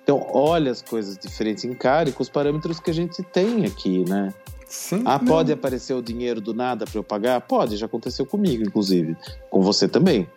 Então, 0.03 0.27
olha 0.33 0.73
as 0.73 0.83
coisas 0.83 1.17
diferentes, 1.17 1.63
encare 1.63 2.11
com 2.11 2.21
os 2.21 2.29
parâmetros 2.29 2.81
que 2.81 2.91
a 2.91 2.95
gente 2.95 3.23
tem 3.23 3.65
aqui, 3.65 4.05
né? 4.09 4.35
Sim, 4.67 5.05
ah, 5.05 5.21
pode 5.21 5.53
aparecer 5.53 5.95
o 5.95 6.03
dinheiro 6.03 6.41
do 6.41 6.53
nada 6.53 6.87
para 6.87 6.99
eu 6.99 7.05
pagar? 7.05 7.41
Pode, 7.43 7.77
já 7.77 7.87
aconteceu 7.87 8.27
comigo, 8.27 8.65
inclusive. 8.65 9.17
Com 9.49 9.63
você 9.63 9.87
também. 9.87 10.29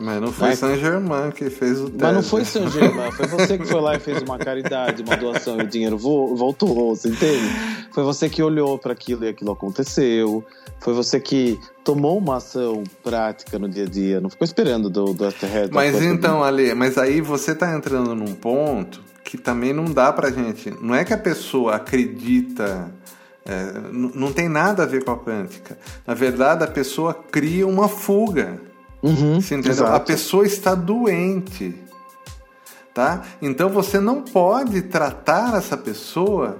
Mas 0.00 0.18
não 0.18 0.32
foi 0.32 0.56
Saint-Germain 0.56 1.30
que 1.30 1.50
fez 1.50 1.78
o 1.78 1.84
teste. 1.84 1.98
Mas 2.00 2.14
não 2.14 2.22
foi 2.22 2.42
Saint-Germain, 2.42 3.12
foi 3.12 3.26
você 3.26 3.58
que 3.58 3.66
foi 3.66 3.80
lá 3.82 3.96
e 3.96 4.00
fez 4.00 4.22
uma 4.22 4.38
caridade, 4.38 5.02
uma 5.02 5.14
doação 5.14 5.60
e 5.60 5.64
o 5.64 5.66
dinheiro 5.66 5.98
voltou, 5.98 6.96
você 6.96 7.08
entende? 7.08 7.44
Foi 7.92 8.02
você 8.02 8.30
que 8.30 8.42
olhou 8.42 8.78
para 8.78 8.94
aquilo 8.94 9.26
e 9.26 9.28
aquilo 9.28 9.52
aconteceu. 9.52 10.42
Foi 10.78 10.94
você 10.94 11.20
que 11.20 11.60
tomou 11.84 12.16
uma 12.16 12.38
ação 12.38 12.82
prática 13.02 13.58
no 13.58 13.68
dia 13.68 13.84
a 13.84 13.86
dia, 13.86 14.20
não 14.22 14.30
ficou 14.30 14.46
esperando 14.46 14.88
do, 14.88 15.12
do 15.12 15.26
Afterhead. 15.26 15.70
Mas 15.70 16.00
então, 16.00 16.42
Ale, 16.42 16.74
mas 16.74 16.96
aí 16.96 17.20
você 17.20 17.54
tá 17.54 17.76
entrando 17.76 18.14
num 18.14 18.34
ponto 18.34 19.02
que 19.22 19.36
também 19.36 19.74
não 19.74 19.84
dá 19.84 20.10
pra 20.10 20.30
gente. 20.30 20.74
Não 20.80 20.94
é 20.94 21.04
que 21.04 21.12
a 21.12 21.18
pessoa 21.18 21.74
acredita. 21.74 22.90
É, 23.44 23.90
não 23.92 24.32
tem 24.32 24.48
nada 24.48 24.84
a 24.84 24.86
ver 24.86 25.04
com 25.04 25.10
a 25.10 25.18
quântica. 25.18 25.76
Na 26.06 26.14
verdade, 26.14 26.64
a 26.64 26.66
pessoa 26.66 27.12
cria 27.12 27.66
uma 27.66 27.86
fuga 27.86 28.69
Uhum, 29.02 29.40
você 29.40 29.54
entendeu? 29.54 29.72
Exato. 29.72 29.92
A 29.92 30.00
pessoa 30.00 30.44
está 30.44 30.74
doente. 30.74 31.74
Tá? 32.92 33.22
Então 33.40 33.68
você 33.70 34.00
não 34.00 34.20
pode 34.22 34.82
tratar 34.82 35.56
essa 35.56 35.76
pessoa 35.76 36.58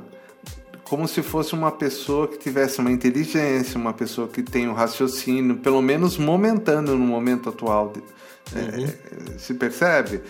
como 0.85 1.06
se 1.06 1.23
fosse 1.23 1.54
uma 1.54 1.70
pessoa 1.70 2.26
que 2.26 2.38
tivesse 2.38 2.80
uma 2.80 2.90
inteligência, 2.90 3.78
uma 3.78 3.92
pessoa 3.92 4.26
que 4.26 4.42
tem 4.42 4.68
um 4.68 4.73
raciocínio, 4.73 5.56
pelo 5.56 5.82
menos 5.82 6.16
momentâneo 6.16 6.97
no 6.97 7.04
momento 7.04 7.49
atual. 7.49 7.92
É, 8.54 8.59
uhum. 8.59 8.85
É, 8.85 9.38
se 9.38 9.54
percebe? 9.54 10.23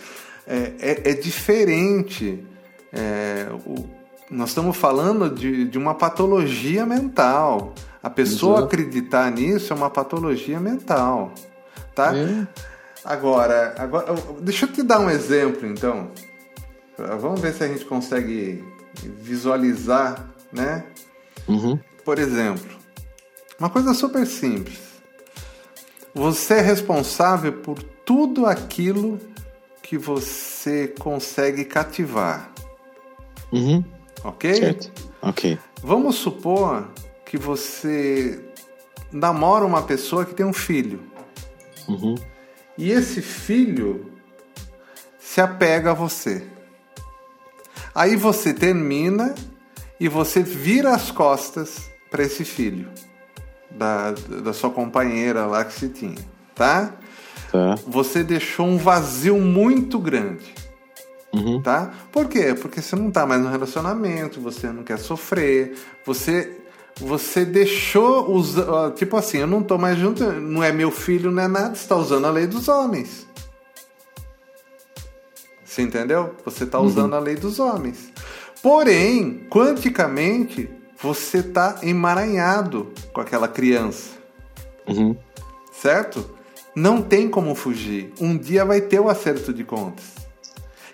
É, 0.47 0.73
é, 0.81 1.11
é 1.11 1.15
diferente. 1.15 2.45
É, 2.93 3.47
o, 3.67 3.87
nós 4.31 4.51
estamos 4.51 4.77
falando 4.77 5.31
de, 5.31 5.67
de 5.67 5.79
uma 5.79 5.95
patologia 5.95 6.85
mental. 6.85 7.75
A 8.03 8.11
pessoa 8.11 8.59
Exato. 8.59 8.67
acreditar 8.67 9.31
nisso 9.31 9.73
é 9.73 9.77
uma 9.77 9.91
patologia 9.91 10.59
mental 10.59 11.33
tá? 12.01 12.13
Agora, 13.05 13.75
agora, 13.79 14.15
deixa 14.41 14.67
eu 14.67 14.73
te 14.73 14.83
dar 14.83 15.01
um 15.01 15.11
exemplo, 15.11 15.67
então. 15.67 16.11
Vamos 16.97 17.41
ver 17.41 17.53
se 17.53 17.65
a 17.65 17.69
gente 17.69 17.85
consegue 17.85 18.63
visualizar, 19.03 20.29
né? 20.53 20.85
Uhum. 21.49 21.79
Por 22.05 22.19
exemplo, 22.19 22.71
uma 23.59 23.71
coisa 23.71 23.95
super 23.95 24.27
simples. 24.27 24.79
Você 26.15 26.55
é 26.55 26.61
responsável 26.61 27.53
por 27.53 27.83
tudo 27.83 28.47
aquilo 28.47 29.19
que 29.83 29.97
você 29.97 30.89
consegue 30.99 31.65
cativar. 31.65 32.51
Uhum. 33.53 33.85
Ok? 34.25 34.55
Certo. 34.55 34.93
Ok. 35.23 35.59
Vamos 35.83 36.17
supor 36.17 36.89
que 37.25 37.39
você 37.39 38.45
namora 39.13 39.65
uma 39.65 39.83
pessoa 39.83 40.25
que 40.25 40.35
tem 40.35 40.45
um 40.45 40.53
filho. 40.53 41.01
Uhum. 41.89 42.15
E 42.77 42.91
esse 42.91 43.21
filho 43.21 44.13
se 45.19 45.41
apega 45.41 45.91
a 45.91 45.95
você. 45.95 46.47
Aí 47.95 48.17
você 48.17 48.55
termina 48.55 49.35
e 49.99 50.09
você 50.09 50.43
vira 50.43 50.95
as 50.95 51.11
costas 51.11 51.91
para 52.11 52.23
esse 52.23 52.45
filho 52.45 52.89
da, 53.71 54.13
da 54.43 54.53
sua 54.53 54.71
companheira 54.71 55.47
lá 55.47 55.65
que 55.65 55.73
você 55.73 55.89
tinha, 55.89 56.19
tá? 56.55 56.95
Tá. 57.53 57.75
Você 57.87 58.23
deixou 58.23 58.67
um 58.67 58.79
vazio 58.79 59.39
muito 59.39 59.99
grande. 59.99 60.55
Uhum. 61.33 61.63
Tá? 61.63 61.93
Por 62.11 62.29
quê? 62.29 62.55
Porque 62.55 62.83
você 62.83 62.97
não 62.97 63.09
está 63.09 63.25
mais 63.25 63.41
no 63.41 63.49
relacionamento, 63.49 64.41
você 64.41 64.69
não 64.69 64.83
quer 64.83 64.99
sofrer, 64.99 65.75
você 66.05 66.60
você 67.01 67.45
deixou 67.45 68.35
os. 68.35 68.55
Tipo 68.95 69.17
assim, 69.17 69.39
eu 69.39 69.47
não 69.47 69.63
tô 69.63 69.79
mais 69.79 69.99
junto, 69.99 70.25
não 70.33 70.63
é 70.63 70.71
meu 70.71 70.91
filho, 70.91 71.31
não 71.31 71.43
é 71.43 71.49
nada, 71.49 71.75
você 71.75 71.89
tá 71.89 71.97
usando 71.97 72.27
a 72.27 72.31
lei 72.31 72.47
dos 72.47 72.69
homens. 72.69 73.27
Você 75.65 75.83
entendeu? 75.83 76.35
Você 76.45 76.65
está 76.65 76.79
usando 76.81 77.13
uhum. 77.13 77.19
a 77.19 77.21
lei 77.21 77.37
dos 77.37 77.59
homens. 77.59 78.13
Porém, 78.63 79.47
quanticamente, 79.49 80.69
você 81.01 81.39
está 81.39 81.79
emaranhado 81.83 82.93
com 83.13 83.21
aquela 83.21 83.49
criança. 83.49 84.11
Uhum. 84.87 85.17
Certo? 85.73 86.29
Não 86.75 87.01
tem 87.01 87.29
como 87.29 87.55
fugir. 87.55 88.13
Um 88.21 88.37
dia 88.37 88.65
vai 88.65 88.81
ter 88.81 89.01
o 89.01 89.09
acerto 89.09 89.53
de 89.53 89.65
contas. 89.65 90.05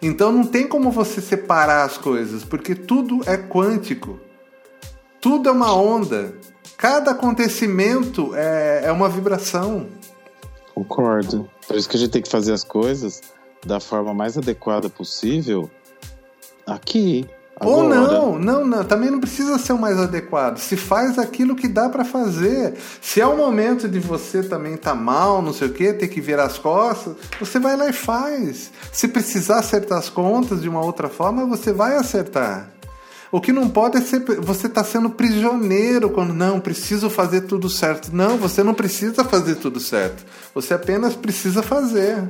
Então 0.01 0.31
não 0.31 0.45
tem 0.45 0.69
como 0.69 0.91
você 0.91 1.21
separar 1.21 1.85
as 1.85 1.97
coisas, 1.97 2.45
porque 2.45 2.75
tudo 2.75 3.23
é 3.27 3.37
quântico. 3.37 4.21
Tudo 5.27 5.49
é 5.49 5.53
uma 5.53 5.75
onda. 5.75 6.33
Cada 6.79 7.11
acontecimento 7.11 8.33
é, 8.37 8.83
é 8.85 8.93
uma 8.93 9.09
vibração. 9.09 9.89
Concordo. 10.73 11.51
Por 11.67 11.75
isso 11.75 11.89
que 11.89 11.97
a 11.97 11.99
gente 11.99 12.13
tem 12.13 12.23
que 12.23 12.31
fazer 12.31 12.53
as 12.53 12.63
coisas 12.63 13.21
da 13.67 13.81
forma 13.81 14.15
mais 14.15 14.39
adequada 14.39 14.89
possível 14.89 15.69
aqui. 16.65 17.29
Agora. 17.59 17.77
Ou 17.77 17.89
não, 17.89 18.39
não, 18.39 18.65
não, 18.65 18.85
também 18.85 19.11
não 19.11 19.19
precisa 19.19 19.59
ser 19.59 19.73
o 19.73 19.79
mais 19.81 19.99
adequado. 19.99 20.59
Se 20.59 20.77
faz 20.77 21.19
aquilo 21.19 21.57
que 21.57 21.67
dá 21.67 21.89
para 21.89 22.05
fazer. 22.05 22.75
Se 23.03 23.21
é 23.21 23.27
o 23.27 23.37
momento 23.37 23.89
de 23.89 23.99
você 23.99 24.45
também 24.45 24.77
tá 24.77 24.95
mal, 24.95 25.43
não 25.43 25.53
sei 25.53 25.67
o 25.67 25.73
que, 25.73 25.93
ter 25.93 26.07
que 26.07 26.21
virar 26.21 26.45
as 26.45 26.57
costas, 26.57 27.17
você 27.41 27.59
vai 27.59 27.77
lá 27.77 27.89
e 27.89 27.93
faz. 27.93 28.71
Se 28.93 29.09
precisar 29.09 29.59
acertar 29.59 29.99
as 29.99 30.09
contas 30.09 30.63
de 30.63 30.69
uma 30.69 30.85
outra 30.85 31.09
forma, 31.09 31.45
você 31.45 31.73
vai 31.73 31.97
acertar. 31.97 32.76
O 33.31 33.41
que 33.41 33.53
não 33.53 33.69
pode 33.69 33.99
é 33.99 34.01
ser 34.01 34.21
você 34.41 34.67
está 34.67 34.85
sendo 34.85 35.11
prisioneiro 35.11 36.11
quando 36.11 36.33
não 36.33 36.61
preciso 36.61 37.11
fazer 37.11 37.43
tudo 37.43 37.69
certo. 37.69 38.15
Não, 38.15 38.37
você 38.39 38.63
não 38.63 38.75
precisa 38.75 39.25
fazer 39.25 39.57
tudo 39.57 39.81
certo. 39.81 40.25
Você 40.55 40.75
apenas 40.75 41.15
precisa 41.15 41.63
fazer. 41.63 42.23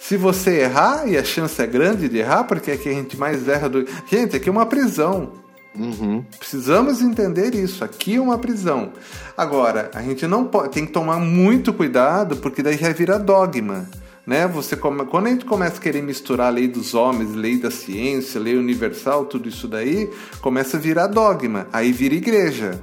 Se 0.00 0.16
você 0.16 0.60
errar, 0.60 1.08
e 1.08 1.16
a 1.16 1.24
chance 1.24 1.60
é 1.60 1.66
grande 1.66 2.08
de 2.08 2.18
errar, 2.18 2.44
porque 2.44 2.70
é 2.70 2.76
que 2.76 2.88
a 2.88 2.92
gente 2.92 3.16
mais 3.16 3.48
erra 3.48 3.68
do. 3.68 3.84
Gente, 4.08 4.36
aqui 4.36 4.48
é 4.48 4.52
uma 4.52 4.66
prisão. 4.66 5.32
Uhum. 5.74 6.24
Precisamos 6.38 7.02
entender 7.02 7.54
isso. 7.54 7.84
Aqui 7.84 8.16
é 8.16 8.20
uma 8.20 8.38
prisão. 8.38 8.92
Agora, 9.36 9.90
a 9.94 10.02
gente 10.02 10.26
não 10.26 10.44
pode. 10.44 10.70
Tem 10.70 10.86
que 10.86 10.92
tomar 10.92 11.18
muito 11.18 11.72
cuidado, 11.72 12.36
porque 12.36 12.62
daí 12.62 12.76
já 12.76 12.92
vira 12.92 13.18
dogma 13.18 13.88
né? 14.26 14.46
Você 14.48 14.76
come... 14.76 15.04
quando 15.06 15.28
a 15.28 15.30
gente 15.30 15.44
começa 15.44 15.76
a 15.76 15.80
querer 15.80 16.02
misturar 16.02 16.48
a 16.48 16.50
lei 16.50 16.66
dos 16.66 16.94
homens, 16.94 17.34
lei 17.34 17.58
da 17.58 17.70
ciência, 17.70 18.40
lei 18.40 18.56
universal, 18.56 19.26
tudo 19.26 19.48
isso 19.48 19.68
daí, 19.68 20.10
começa 20.40 20.76
a 20.76 20.80
virar 20.80 21.06
dogma, 21.06 21.68
aí 21.72 21.92
vira 21.92 22.14
igreja, 22.14 22.80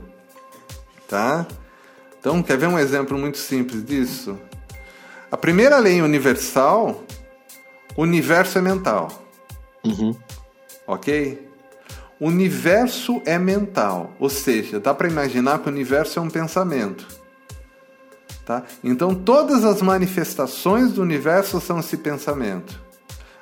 tá? 1.08 1.46
Então, 2.20 2.42
quer 2.42 2.58
ver 2.58 2.68
um 2.68 2.80
exemplo 2.80 3.18
muito 3.18 3.38
simples 3.38 3.84
disso? 3.84 4.40
A 5.30 5.36
primeira 5.36 5.78
lei 5.78 6.02
universal, 6.02 7.04
o 7.98 8.04
universo 8.04 8.58
é 8.58 8.62
mental. 8.62 9.10
Uhum. 9.84 10.16
Ok? 10.88 11.50
O 12.20 12.28
universo 12.28 13.22
é 13.26 13.38
mental, 13.38 14.14
ou 14.18 14.30
seja, 14.30 14.80
dá 14.80 14.94
para 14.94 15.10
imaginar 15.10 15.60
que 15.60 15.68
o 15.68 15.72
universo 15.72 16.20
é 16.20 16.22
um 16.22 16.30
pensamento. 16.30 17.06
Tá? 18.46 18.64
Então, 18.84 19.16
todas 19.16 19.64
as 19.64 19.82
manifestações 19.82 20.92
do 20.92 21.02
universo 21.02 21.62
são 21.62 21.80
esse 21.80 21.98
pensamento. 21.98 22.82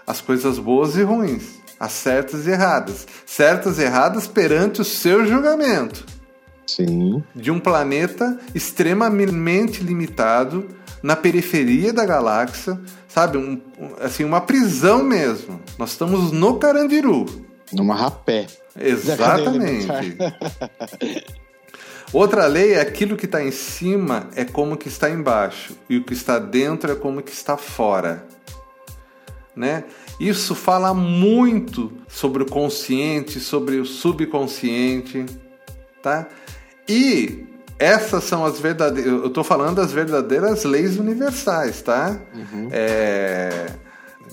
As 0.06 0.22
coisas 0.22 0.60
boas 0.60 0.96
e 0.96 1.02
ruins, 1.02 1.60
as 1.80 1.92
certas 1.92 2.46
e 2.46 2.52
erradas. 2.52 3.08
Certas 3.26 3.80
e 3.80 3.84
erradas 3.84 4.28
perante 4.28 4.82
o 4.82 4.86
seu 4.86 5.26
julgamento. 5.26 6.06
Sim. 6.68 7.24
De 7.36 7.50
um 7.50 7.60
planeta 7.60 8.38
extremamente 8.54 9.84
limitado, 9.84 10.68
na 11.02 11.16
periferia 11.16 11.92
da 11.92 12.06
galáxia, 12.06 12.80
sabe? 13.08 13.38
Um, 13.38 13.60
assim, 14.00 14.24
uma 14.24 14.42
prisão 14.42 15.04
mesmo. 15.04 15.60
Nós 15.78 15.92
estamos 15.92 16.32
no 16.32 16.60
Carandiru. 16.60 17.26
Numa 17.74 17.96
rapé. 17.96 18.48
Exatamente. 18.80 19.88
Outra 22.14 22.46
lei 22.46 22.74
é 22.74 22.82
aquilo 22.82 23.16
que 23.16 23.26
está 23.26 23.42
em 23.42 23.52
cima 23.52 24.28
é 24.36 24.44
como 24.44 24.76
que 24.76 24.90
está 24.90 25.10
embaixo 25.10 25.78
e 25.90 25.98
o 25.98 26.04
que 26.04 26.14
está 26.14 26.40
dentro 26.40 26.92
é 26.92 26.96
como 26.96 27.22
que 27.22 27.32
está 27.32 27.56
fora, 27.56 28.26
né? 29.56 29.86
Isso 30.20 30.54
fala 30.54 30.94
muito 30.94 31.92
sobre 32.10 32.44
o 32.44 32.46
consciente, 32.46 33.40
sobre 33.40 33.78
o 33.78 33.86
subconsciente, 33.86 35.26
tá? 36.02 36.28
E 36.88 37.46
essas 37.80 38.26
são 38.26 38.44
as 38.46 38.60
verdadeiras. 38.60 39.12
Eu 39.12 39.28
estou 39.28 39.44
falando 39.44 39.78
das 39.78 39.94
verdadeiras 39.94 40.66
leis 40.66 40.98
universais, 40.98 41.82
tá? 41.82 42.20
Uhum. 42.36 42.68
É, 42.72 43.68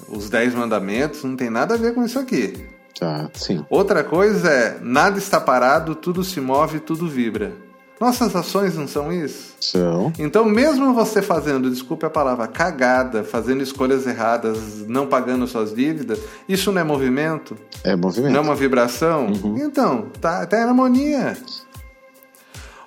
os 0.08 0.28
dez 0.28 0.52
mandamentos 0.52 1.22
não 1.22 1.36
tem 1.36 1.48
nada 1.48 1.74
a 1.74 1.78
ver 1.78 1.94
com 1.94 2.04
isso 2.04 2.18
aqui. 2.18 2.66
Ah, 3.00 3.30
sim. 3.34 3.64
Outra 3.70 4.02
coisa 4.02 4.50
é 4.50 4.78
nada 4.82 5.16
está 5.16 5.40
parado, 5.40 5.94
tudo 5.94 6.24
se 6.24 6.40
move, 6.40 6.80
tudo 6.80 7.08
vibra. 7.08 7.67
Nossas 8.00 8.34
ações 8.36 8.76
não 8.76 8.86
são 8.86 9.12
isso? 9.12 9.54
São. 9.60 10.12
Então, 10.18 10.44
mesmo 10.44 10.94
você 10.94 11.20
fazendo, 11.20 11.68
desculpe 11.68 12.06
a 12.06 12.10
palavra, 12.10 12.46
cagada, 12.46 13.24
fazendo 13.24 13.62
escolhas 13.62 14.06
erradas, 14.06 14.86
não 14.86 15.06
pagando 15.06 15.46
suas 15.48 15.74
dívidas, 15.74 16.20
isso 16.48 16.70
não 16.70 16.80
é 16.80 16.84
movimento? 16.84 17.56
É 17.82 17.96
movimento. 17.96 18.32
Não 18.32 18.40
é 18.40 18.42
uma 18.42 18.54
vibração? 18.54 19.26
Uhum. 19.26 19.58
Então, 19.58 20.10
tá, 20.20 20.46
tá 20.46 20.58
em 20.58 20.62
harmonia. 20.62 21.36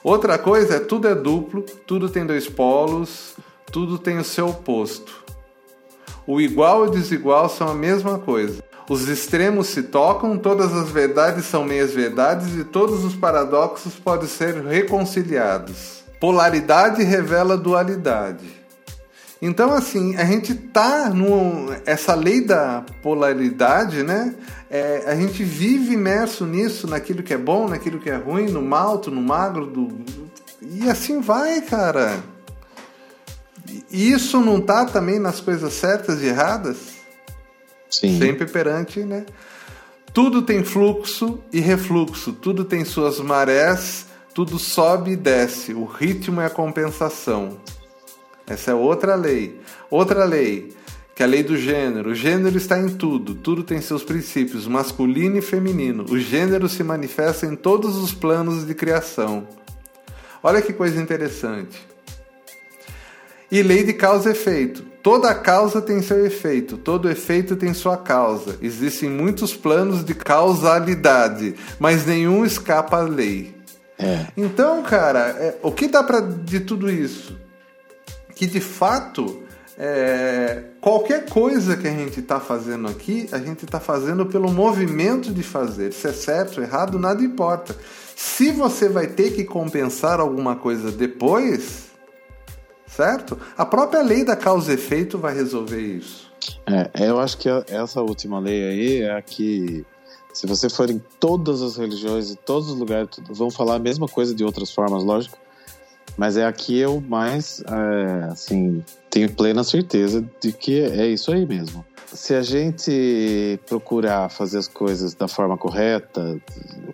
Outra 0.04 0.38
coisa 0.38 0.76
é 0.76 0.80
tudo 0.80 1.08
é 1.08 1.14
duplo, 1.14 1.64
tudo 1.86 2.10
tem 2.10 2.26
dois 2.26 2.48
polos, 2.48 3.36
tudo 3.72 3.98
tem 3.98 4.18
o 4.18 4.24
seu 4.24 4.48
oposto. 4.48 5.24
O 6.26 6.40
igual 6.40 6.86
e 6.86 6.88
o 6.88 6.92
desigual 6.92 7.50
são 7.50 7.68
a 7.68 7.74
mesma 7.74 8.18
coisa. 8.18 8.64
Os 8.90 9.08
extremos 9.08 9.68
se 9.68 9.84
tocam, 9.84 10.38
todas 10.38 10.74
as 10.74 10.90
verdades 10.90 11.46
são 11.46 11.64
meias 11.64 11.94
verdades 11.94 12.56
e 12.56 12.64
todos 12.64 13.04
os 13.06 13.16
paradoxos 13.16 13.94
podem 13.96 14.28
ser 14.28 14.56
reconciliados. 14.64 16.04
Polaridade 16.20 17.04
revela 17.04 17.58
dualidade. 17.58 18.62
Então, 19.42 19.74
assim, 19.74 20.16
a 20.18 20.24
gente 20.24 20.54
tá 20.54 21.10
num. 21.10 21.70
Essa 21.84 22.14
lei 22.14 22.42
da 22.42 22.86
polaridade, 23.02 24.04
né? 24.04 24.36
É, 24.70 25.04
a 25.08 25.16
gente 25.16 25.44
vive 25.44 25.94
imerso 25.94 26.46
nisso, 26.46 26.88
naquilo 26.88 27.24
que 27.24 27.34
é 27.34 27.38
bom, 27.38 27.68
naquilo 27.68 28.00
que 28.00 28.10
é 28.10 28.16
ruim, 28.16 28.52
no 28.52 28.62
malto, 28.62 29.10
no 29.10 29.22
magro, 29.22 29.66
do... 29.66 29.88
e 30.62 30.88
assim 30.88 31.22
vai, 31.22 31.60
cara. 31.62 32.20
Isso 33.90 34.40
não 34.42 34.62
tá 34.62 34.86
também 34.86 35.18
nas 35.18 35.40
coisas 35.40 35.74
certas 35.74 36.22
e 36.22 36.28
erradas? 36.28 37.01
Sim. 38.02 38.18
Sempre 38.18 38.48
perante, 38.48 39.02
né? 39.02 39.28
Tudo 40.12 40.42
tem 40.42 40.64
fluxo 40.64 41.40
e 41.54 41.60
refluxo, 41.60 42.34
tudo 42.34 42.66
tem 42.66 42.84
suas 42.84 43.20
marés, 43.20 44.08
tudo 44.34 44.58
sobe 44.58 45.12
e 45.12 45.16
desce. 45.16 45.72
O 45.74 45.86
ritmo 45.86 46.42
é 46.42 46.48
a 46.48 46.50
compensação. 46.50 47.60
Essa 48.48 48.72
é 48.72 48.74
outra 48.74 49.14
lei. 49.14 49.62
Outra 49.90 50.26
lei, 50.26 50.74
que 51.16 51.22
é 51.22 51.26
a 51.28 51.30
lei 51.30 51.44
do 51.44 51.56
gênero. 51.56 52.10
O 52.10 52.16
gênero 52.16 52.58
está 52.58 52.80
em 52.80 52.90
tudo, 52.90 53.36
tudo 53.36 53.64
tem 53.64 53.80
seus 53.80 54.04
princípios, 54.04 54.68
masculino 54.68 55.38
e 55.38 55.42
feminino. 55.42 56.04
O 56.10 56.18
gênero 56.18 56.68
se 56.68 56.84
manifesta 56.84 57.46
em 57.46 57.56
todos 57.56 57.98
os 57.98 58.14
planos 58.14 58.66
de 58.66 58.74
criação. 58.74 59.48
Olha 60.42 60.60
que 60.60 60.74
coisa 60.74 61.00
interessante. 61.00 61.80
E 63.52 63.62
lei 63.62 63.84
de 63.84 63.94
causa 63.94 64.30
e 64.30 64.32
efeito. 64.32 64.91
Toda 65.04 65.34
causa 65.34 65.82
tem 65.82 66.02
seu 66.02 66.24
efeito, 66.26 66.78
todo 66.78 67.10
efeito 67.10 67.56
tem 67.56 67.74
sua 67.74 67.98
causa. 67.98 68.58
Existem 68.62 69.10
muitos 69.10 69.56
planos 69.56 70.06
de 70.06 70.14
causalidade, 70.14 71.56
mas 71.80 72.06
nenhum 72.06 72.46
escapa 72.46 72.98
à 72.98 73.02
lei. 73.02 73.56
É. 73.98 74.28
Então, 74.38 74.84
cara, 74.84 75.20
é, 75.40 75.58
o 75.64 75.72
que 75.72 75.88
dá 75.88 76.04
para 76.04 76.20
de 76.22 76.60
tudo 76.60 76.90
isso? 76.90 77.38
Que 78.36 78.46
de 78.46 78.60
fato 78.60 79.42
é, 79.78 80.66
qualquer 80.80 81.26
coisa 81.28 81.76
que 81.76 81.88
a 81.88 81.92
gente 81.92 82.20
está 82.20 82.40
fazendo 82.40 82.88
aqui, 82.88 83.28
a 83.32 83.40
gente 83.40 83.66
está 83.66 83.80
fazendo 83.80 84.28
pelo 84.28 84.52
movimento 84.52 85.34
de 85.34 85.42
fazer. 85.42 85.92
Se 85.94 86.08
é 86.08 86.14
certo 86.14 86.58
ou 86.58 86.64
errado, 86.64 87.00
nada 87.00 87.24
importa. 87.24 87.76
Se 88.16 88.52
você 88.52 88.88
vai 88.88 89.08
ter 89.08 89.32
que 89.32 89.44
compensar 89.44 90.20
alguma 90.20 90.56
coisa 90.56 90.92
depois, 90.92 91.91
certo? 92.96 93.38
A 93.58 93.66
própria 93.66 94.02
lei 94.02 94.24
da 94.24 94.36
causa 94.36 94.72
e 94.72 94.76
efeito 94.76 95.18
vai 95.18 95.34
resolver 95.34 95.80
isso. 95.80 96.32
É, 96.66 97.08
eu 97.08 97.20
acho 97.20 97.38
que 97.38 97.50
essa 97.68 98.02
última 98.02 98.40
lei 98.40 98.64
aí 98.64 99.02
é 99.02 99.16
a 99.16 99.22
que, 99.22 99.86
se 100.34 100.48
você 100.48 100.70
for 100.70 100.90
em 100.90 101.02
todas 101.20 101.62
as 101.62 101.78
religiões 101.78 102.32
e 102.32 102.36
todos 102.36 102.70
os 102.70 102.78
lugares, 102.78 103.10
vão 103.30 103.50
falar 103.50 103.76
a 103.76 103.80
mesma 103.80 104.08
coisa 104.08 104.34
de 104.34 104.44
outras 104.44 104.72
formas, 104.72 105.04
lógico, 105.04 105.38
mas 106.18 106.38
é 106.38 106.46
aqui 106.46 106.78
eu 106.78 107.00
mais, 107.02 107.64
é, 107.68 108.26
assim, 108.26 108.84
tenho 109.10 109.32
plena 109.32 109.64
certeza 109.64 110.28
de 110.42 110.52
que 110.52 110.82
é 110.82 111.08
isso 111.08 111.32
aí 111.32 111.46
mesmo. 111.46 111.86
Se 112.14 112.36
a 112.36 112.42
gente 112.42 113.60
procurar 113.68 114.30
fazer 114.30 114.58
as 114.58 114.68
coisas 114.68 115.14
da 115.14 115.28
forma 115.28 115.58
correta, 115.58 116.40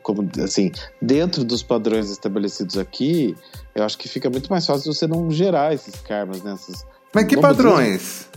como 0.04 0.30
assim, 0.44 0.72
dentro 1.02 1.44
dos 1.44 1.64
padrões 1.64 2.10
estabelecidos 2.10 2.78
aqui, 2.78 3.36
eu 3.74 3.84
acho 3.84 3.98
que 3.98 4.08
fica 4.08 4.30
muito 4.30 4.50
mais 4.50 4.66
fácil 4.66 4.94
você 4.94 5.08
não 5.08 5.32
gerar 5.32 5.74
esses 5.74 5.96
karmas 6.02 6.44
nessas. 6.44 6.86
Mas 7.14 7.26
que 7.26 7.36
padrões? 7.36 8.28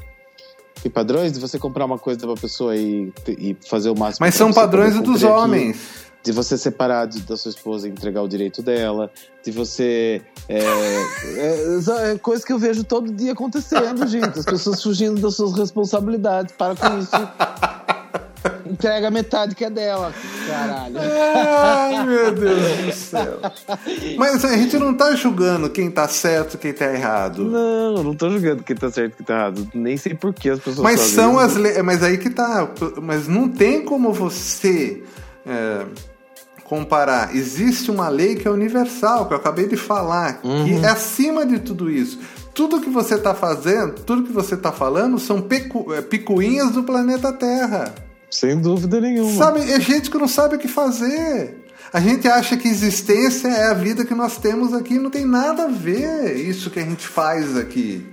Que 0.77 0.89
padrões 0.89 1.33
de 1.33 1.41
você 1.41 1.59
comprar 1.59 1.85
uma 1.85 1.99
coisa 1.99 2.21
pra 2.21 2.35
pessoa 2.35 2.75
e, 2.75 3.13
e 3.29 3.57
fazer 3.69 3.91
o 3.91 3.99
máximo. 3.99 4.25
Mas 4.25 4.35
são 4.35 4.53
padrões 4.53 4.99
dos 5.03 5.23
homens. 5.23 5.77
Aqui 5.77 6.10
de 6.23 6.33
você 6.33 6.59
separar 6.59 7.07
de, 7.07 7.21
da 7.21 7.37
sua 7.37 7.51
esposa 7.51 7.89
e 7.89 7.91
entregar 7.91 8.23
o 8.23 8.29
direito 8.29 8.63
dela, 8.63 9.11
de 9.43 9.51
você. 9.51 10.21
É, 10.49 10.59
é, 10.59 12.13
é, 12.13 12.19
coisa 12.19 12.45
que 12.45 12.53
eu 12.53 12.59
vejo 12.59 12.85
todo 12.85 13.13
dia 13.13 13.33
acontecendo, 13.33 14.07
gente. 14.07 14.39
As 14.39 14.45
pessoas 14.45 14.83
fugindo 14.83 15.21
das 15.21 15.37
suas 15.37 15.57
responsabilidades. 15.57 16.55
Para 16.57 16.77
com 16.77 16.99
isso. 16.99 17.11
Entrega 18.67 19.11
metade 19.11 19.55
que 19.55 19.65
é 19.65 19.71
dela, 19.71 20.15
caralho. 20.47 20.97
Ai, 20.99 22.07
meu 22.07 22.33
Deus 22.33 22.77
do 22.87 22.93
céu. 22.93 23.39
Mas 24.17 24.45
a 24.45 24.57
gente 24.57 24.79
não 24.79 24.95
tá 24.95 25.15
julgando 25.15 25.69
quem 25.69 25.91
tá 25.91 26.07
certo 26.07 26.55
e 26.55 26.59
quem 26.59 26.73
tá 26.73 26.87
errado. 26.93 27.45
Não, 27.45 28.03
não 28.03 28.15
tô 28.15 28.31
julgando 28.31 28.63
quem 28.63 28.77
tá 28.77 28.91
certo 28.91 29.15
e 29.15 29.17
quem 29.17 29.27
tá 29.27 29.35
errado. 29.35 29.69
Nem 29.75 29.97
sei 29.97 30.15
por 30.15 30.33
que 30.33 30.49
as 30.49 30.59
pessoas 30.59 30.79
Mas 30.79 31.01
são 31.01 31.39
as 31.39 31.57
leis. 31.57 31.83
Mas 31.83 32.03
aí 32.03 32.17
que 32.17 32.31
tá. 32.31 32.71
Mas 33.03 33.27
não 33.27 33.49
tem 33.49 33.85
como 33.85 34.13
você. 34.13 35.03
É 35.45 35.85
comparar, 36.71 37.35
existe 37.35 37.91
uma 37.91 38.09
lei 38.09 38.37
que 38.37 38.47
é 38.47 38.51
universal, 38.51 39.27
que 39.27 39.35
eu 39.35 39.39
acabei 39.39 39.67
de 39.67 39.77
falar, 39.77 40.39
uhum. 40.45 40.65
que 40.65 40.87
é 40.87 40.89
acima 40.89 41.45
de 41.45 41.59
tudo 41.59 41.91
isso. 41.91 42.21
Tudo 42.55 42.81
que 42.81 42.89
você 42.89 43.17
está 43.17 43.35
fazendo, 43.35 43.95
tudo 44.03 44.23
que 44.23 44.33
você 44.33 44.55
está 44.55 44.71
falando 44.71 45.19
são 45.19 45.45
é, 45.97 46.01
picuinhas 46.01 46.71
do 46.71 46.85
planeta 46.85 47.33
Terra. 47.33 47.93
Sem 48.31 48.57
dúvida 48.57 49.01
nenhuma. 49.01 49.37
Sabe, 49.37 49.69
é 49.69 49.81
gente 49.81 50.09
que 50.09 50.17
não 50.17 50.29
sabe 50.29 50.55
o 50.55 50.59
que 50.61 50.69
fazer. 50.69 51.67
A 51.93 51.99
gente 51.99 52.29
acha 52.29 52.57
que 52.57 52.69
existência 52.69 53.49
é 53.49 53.67
a 53.67 53.75
vida 53.75 54.05
que 54.05 54.15
nós 54.15 54.37
temos 54.37 54.73
aqui, 54.73 54.97
não 54.97 55.11
tem 55.11 55.27
nada 55.27 55.65
a 55.65 55.69
ver 55.69 56.37
isso 56.37 56.71
que 56.71 56.79
a 56.79 56.85
gente 56.85 57.05
faz 57.05 57.57
aqui. 57.57 58.07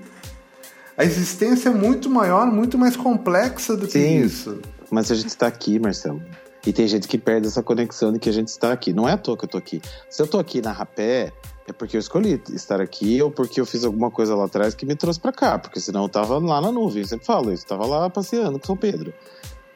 A 0.97 1.05
existência 1.05 1.69
é 1.69 1.71
muito 1.71 2.09
maior, 2.09 2.47
muito 2.47 2.75
mais 2.75 2.97
complexa 2.97 3.77
do 3.77 3.85
que 3.85 3.99
Sim, 3.99 4.23
isso. 4.23 4.57
Mas 4.89 5.11
a 5.11 5.15
gente 5.15 5.27
está 5.27 5.45
aqui, 5.45 5.77
Marcelo. 5.77 6.23
E 6.67 6.73
tem 6.73 6.85
gente 6.85 7.07
que 7.07 7.17
perde 7.17 7.47
essa 7.47 7.63
conexão 7.63 8.11
de 8.11 8.19
que 8.19 8.27
a 8.27 8.33
gente 8.33 8.49
está 8.49 8.73
aqui. 8.73 8.91
Não 8.91 9.07
é 9.07 9.13
à 9.13 9.17
toa 9.17 9.37
que 9.37 9.45
eu 9.45 9.47
tô 9.47 9.57
aqui. 9.57 9.81
Se 10.09 10.21
eu 10.21 10.27
tô 10.27 10.37
aqui 10.37 10.61
na 10.61 10.73
Rapé, 10.73 11.31
é 11.65 11.71
porque 11.71 11.95
eu 11.95 11.99
escolhi 12.01 12.41
estar 12.53 12.81
aqui 12.81 13.21
ou 13.21 13.31
porque 13.31 13.61
eu 13.61 13.65
fiz 13.65 13.85
alguma 13.85 14.11
coisa 14.11 14.35
lá 14.35 14.43
atrás 14.43 14.75
que 14.75 14.85
me 14.85 14.93
trouxe 14.93 15.17
para 15.17 15.31
cá, 15.31 15.57
porque 15.57 15.79
senão 15.79 16.03
eu 16.03 16.09
tava 16.09 16.37
lá 16.39 16.59
na 16.59 16.69
nuvem, 16.69 17.03
eu 17.03 17.07
sempre 17.07 17.25
falo 17.25 17.53
isso, 17.53 17.65
tava 17.65 17.85
lá 17.85 18.09
passeando 18.09 18.59
com 18.59 18.65
São 18.65 18.75
Pedro. 18.75 19.13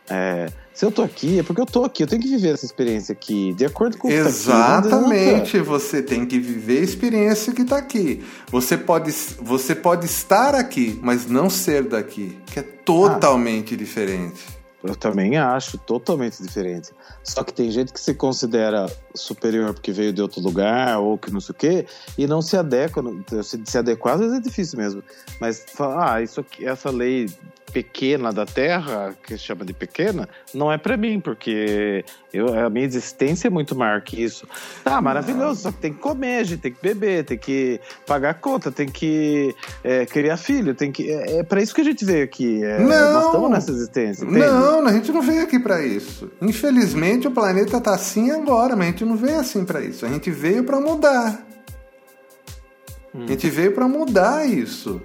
É, 0.10 0.48
se 0.74 0.84
eu 0.86 0.92
tô 0.92 1.02
aqui, 1.02 1.40
é 1.40 1.44
porque 1.44 1.62
eu 1.62 1.66
tô 1.66 1.86
aqui, 1.86 2.04
eu 2.04 2.08
tenho 2.08 2.22
que 2.22 2.28
viver 2.28 2.56
essa 2.56 2.66
experiência 2.66 3.14
aqui, 3.14 3.54
de 3.54 3.64
acordo 3.64 3.98
com 3.98 4.10
o 4.10 4.12
que 4.12 4.18
Exatamente, 4.18 5.60
tá 5.60 5.64
você 5.64 6.02
tem 6.02 6.26
que 6.26 6.40
viver 6.40 6.80
a 6.80 6.84
experiência 6.84 7.54
que 7.54 7.64
tá 7.64 7.78
aqui. 7.78 8.22
Você 8.50 8.78
pode, 8.78 9.14
você 9.40 9.74
pode 9.74 10.08
estar 10.08 10.56
aqui, 10.56 11.00
mas 11.02 11.26
não 11.26 11.50
ser 11.50 11.84
daqui, 11.84 12.38
que 12.48 12.60
é 12.60 12.64
totalmente 12.64 13.76
ah. 13.76 13.78
diferente. 13.78 14.61
Eu 14.84 14.96
também 14.96 15.38
acho 15.38 15.78
totalmente 15.78 16.42
diferente. 16.42 16.92
Só 17.24 17.44
que 17.44 17.54
tem 17.54 17.70
gente 17.70 17.94
que 17.94 18.00
se 18.00 18.16
considera 18.16 18.88
superior 19.14 19.74
porque 19.74 19.92
veio 19.92 20.14
de 20.14 20.22
outro 20.22 20.42
lugar 20.42 21.00
ou 21.00 21.18
que 21.18 21.32
não 21.32 21.40
sei 21.40 21.54
o 21.54 21.58
quê, 21.58 21.86
e 22.18 22.28
não 22.28 22.42
se 22.42 22.58
adequa, 22.58 23.04
se, 23.44 23.62
se 23.66 23.78
adequar 23.78 24.16
às 24.16 24.22
vezes 24.22 24.38
é 24.38 24.42
difícil 24.42 24.78
mesmo, 24.78 25.04
mas 25.40 25.66
ah, 25.80 26.22
isso 26.22 26.40
aqui, 26.40 26.66
essa 26.66 26.90
lei 26.90 27.28
pequena 27.72 28.32
da 28.32 28.46
Terra, 28.46 29.16
que 29.24 29.38
se 29.38 29.44
chama 29.44 29.66
de 29.66 29.74
pequena, 29.74 30.28
não 30.54 30.72
é 30.72 30.78
para 30.78 30.98
mim, 30.98 31.20
porque 31.20 32.04
eu, 32.34 32.54
a 32.54 32.70
minha 32.70 32.86
existência 32.86 33.48
é 33.48 33.52
muito 33.52 33.76
maior 33.76 34.02
que 34.02 34.22
isso. 34.22 34.48
Tá, 34.84 35.02
maravilhoso, 35.02 35.62
só 35.62 35.72
que 35.72 35.78
tem 35.78 35.94
que 35.94 36.00
comer, 36.00 36.40
a 36.40 36.44
gente 36.44 36.60
tem 36.60 36.72
que 36.72 36.82
beber, 36.82 37.26
tem 37.26 37.38
que 37.38 37.80
pagar 38.06 38.36
conta, 38.36 38.72
tem 38.72 38.88
que 38.88 39.56
é, 39.84 40.06
criar 40.06 40.38
filho, 40.38 40.76
tem 40.76 40.92
que. 40.92 41.10
É, 41.10 41.40
é 41.40 41.44
para 41.44 41.62
isso 41.62 41.74
que 41.74 41.82
a 41.82 41.84
gente 41.84 42.06
veio 42.06 42.24
aqui. 42.24 42.64
É, 42.64 42.80
não, 42.80 43.14
nós 43.14 43.26
estamos 43.26 43.50
nessa 43.50 43.72
existência. 43.72 44.24
Entende? 44.24 44.40
Não, 44.40 44.86
a 44.86 44.94
gente 44.94 45.12
não 45.12 45.22
veio 45.22 45.44
aqui 45.44 45.60
para 45.60 45.84
isso. 45.86 46.30
Infelizmente 46.42 47.28
o 47.28 47.32
planeta 47.32 47.80
tá 47.80 47.96
assim 47.96 48.32
agora, 48.32 48.76
mas 48.76 48.88
a 48.88 48.92
gente 49.02 49.06
não 49.06 49.18
veio 49.18 49.40
assim 49.40 49.66
para 49.66 49.82
isso. 49.82 50.06
A 50.06 50.10
gente 50.10 50.30
veio 50.30 50.64
para 50.64 50.80
mudar. 50.80 51.46
Hum. 53.14 53.24
A 53.24 53.28
gente 53.28 53.50
veio 53.50 53.74
para 53.74 53.88
mudar 53.88 54.48
isso. 54.48 55.02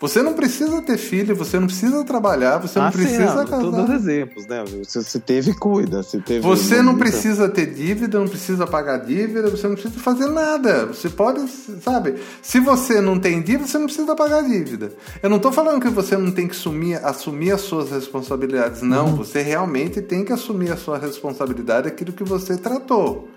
Você 0.00 0.22
não 0.22 0.32
precisa 0.32 0.80
ter 0.80 0.96
filho, 0.96 1.36
você 1.36 1.60
não 1.60 1.66
precisa 1.66 2.02
trabalhar, 2.04 2.56
você 2.56 2.78
não 2.78 2.86
ah, 2.86 2.90
precisa 2.90 3.28
sim, 3.28 3.36
não, 3.36 3.44
casar. 3.44 3.60
Todos 3.60 3.90
exemplos, 3.90 4.46
né? 4.46 4.64
Se 4.84 5.04
você 5.04 5.20
teve, 5.20 5.52
cuida. 5.52 6.02
Se 6.02 6.18
teve, 6.22 6.40
você 6.40 6.80
não 6.80 6.96
precisa 6.96 7.50
ter 7.50 7.66
dívida, 7.66 8.18
não 8.18 8.26
precisa 8.26 8.66
pagar 8.66 8.96
dívida, 9.04 9.50
você 9.50 9.68
não 9.68 9.74
precisa 9.74 10.00
fazer 10.00 10.26
nada. 10.28 10.86
Você 10.86 11.10
pode, 11.10 11.46
sabe? 11.82 12.14
Se 12.40 12.58
você 12.60 12.98
não 13.02 13.20
tem 13.20 13.42
dívida, 13.42 13.66
você 13.66 13.76
não 13.76 13.84
precisa 13.84 14.16
pagar 14.16 14.42
dívida. 14.42 14.90
Eu 15.22 15.28
não 15.28 15.36
estou 15.36 15.52
falando 15.52 15.82
que 15.82 15.90
você 15.90 16.16
não 16.16 16.30
tem 16.30 16.48
que 16.48 16.56
assumir, 16.56 16.94
assumir 17.04 17.52
as 17.52 17.60
suas 17.60 17.90
responsabilidades. 17.90 18.80
Não, 18.80 19.08
uhum. 19.08 19.16
você 19.16 19.42
realmente 19.42 20.00
tem 20.00 20.24
que 20.24 20.32
assumir 20.32 20.72
a 20.72 20.78
sua 20.78 20.96
responsabilidade, 20.96 21.88
aquilo 21.88 22.14
que 22.14 22.24
você 22.24 22.56
tratou 22.56 23.28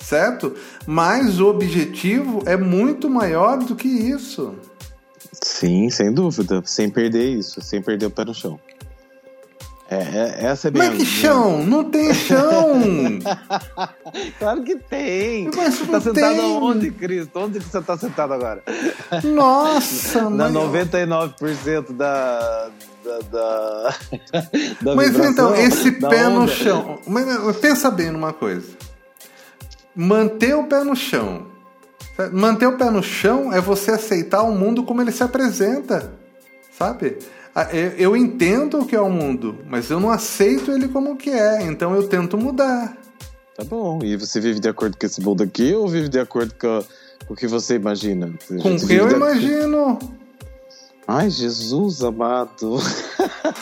certo? 0.00 0.54
Mas 0.86 1.40
o 1.40 1.46
objetivo 1.46 2.42
é 2.46 2.56
muito 2.56 3.08
maior 3.08 3.58
do 3.58 3.74
que 3.74 3.88
isso. 3.88 4.54
Sim, 5.42 5.90
sem 5.90 6.12
dúvida. 6.12 6.62
Sem 6.64 6.88
perder 6.90 7.30
isso, 7.30 7.60
sem 7.60 7.80
perder 7.82 8.06
o 8.06 8.10
pé 8.10 8.24
no 8.24 8.34
chão. 8.34 8.58
É, 9.90 9.96
é, 9.96 10.46
essa 10.46 10.68
é 10.68 10.70
minha, 10.70 10.90
Mas 10.90 10.98
que 10.98 11.04
chão? 11.04 11.62
Não 11.64 11.84
tem 11.84 12.12
chão! 12.14 12.72
claro 14.38 14.62
que 14.62 14.76
tem! 14.76 15.50
Mas 15.54 15.74
você 15.74 15.86
tá 15.86 16.00
sentado 16.00 16.36
tem. 16.36 16.56
onde, 16.56 16.90
Cristo? 16.90 17.38
Onde 17.38 17.60
que 17.60 17.66
você 17.66 17.82
tá 17.82 17.96
sentado 17.96 18.32
agora? 18.32 18.62
Nossa, 19.22 20.28
Na 20.30 20.48
mas... 20.48 20.54
99% 20.54 21.92
da. 21.92 22.70
Da, 23.04 23.18
da, 23.30 23.94
da 24.80 24.94
mas 24.94 25.14
então, 25.14 25.54
esse 25.54 25.92
pé 25.92 26.26
onda. 26.26 26.30
no 26.30 26.48
chão. 26.48 26.98
Mas, 27.06 27.56
pensa 27.58 27.90
bem 27.90 28.10
numa 28.10 28.32
coisa. 28.32 28.66
Manter 29.94 30.54
o 30.54 30.64
pé 30.64 30.82
no 30.82 30.96
chão 30.96 31.53
Manter 32.32 32.66
o 32.66 32.76
pé 32.76 32.90
no 32.90 33.02
chão 33.02 33.52
é 33.52 33.60
você 33.60 33.90
aceitar 33.90 34.42
o 34.42 34.54
mundo 34.54 34.84
como 34.84 35.02
ele 35.02 35.10
se 35.10 35.22
apresenta, 35.22 36.12
sabe? 36.76 37.18
Eu 37.98 38.16
entendo 38.16 38.80
o 38.80 38.86
que 38.86 38.94
é 38.94 39.00
o 39.00 39.10
mundo, 39.10 39.58
mas 39.68 39.90
eu 39.90 39.98
não 39.98 40.10
aceito 40.10 40.70
ele 40.70 40.88
como 40.88 41.16
que 41.16 41.30
é, 41.30 41.62
então 41.62 41.94
eu 41.94 42.08
tento 42.08 42.36
mudar. 42.38 42.96
Tá 43.56 43.64
bom. 43.64 44.00
E 44.02 44.16
você 44.16 44.40
vive 44.40 44.58
de 44.58 44.68
acordo 44.68 44.96
com 44.98 45.06
esse 45.06 45.20
mundo 45.20 45.42
aqui 45.42 45.74
ou 45.74 45.88
vive 45.88 46.08
de 46.08 46.18
acordo 46.18 46.54
com, 46.60 46.84
o 47.28 47.36
que 47.36 47.46
você 47.46 47.76
imagina? 47.76 48.32
Com 48.60 48.74
o 48.74 48.86
que 48.86 48.94
eu 48.94 49.10
imagino. 49.10 49.98
Ai, 51.06 51.30
Jesus 51.30 52.02
amado. 52.02 52.78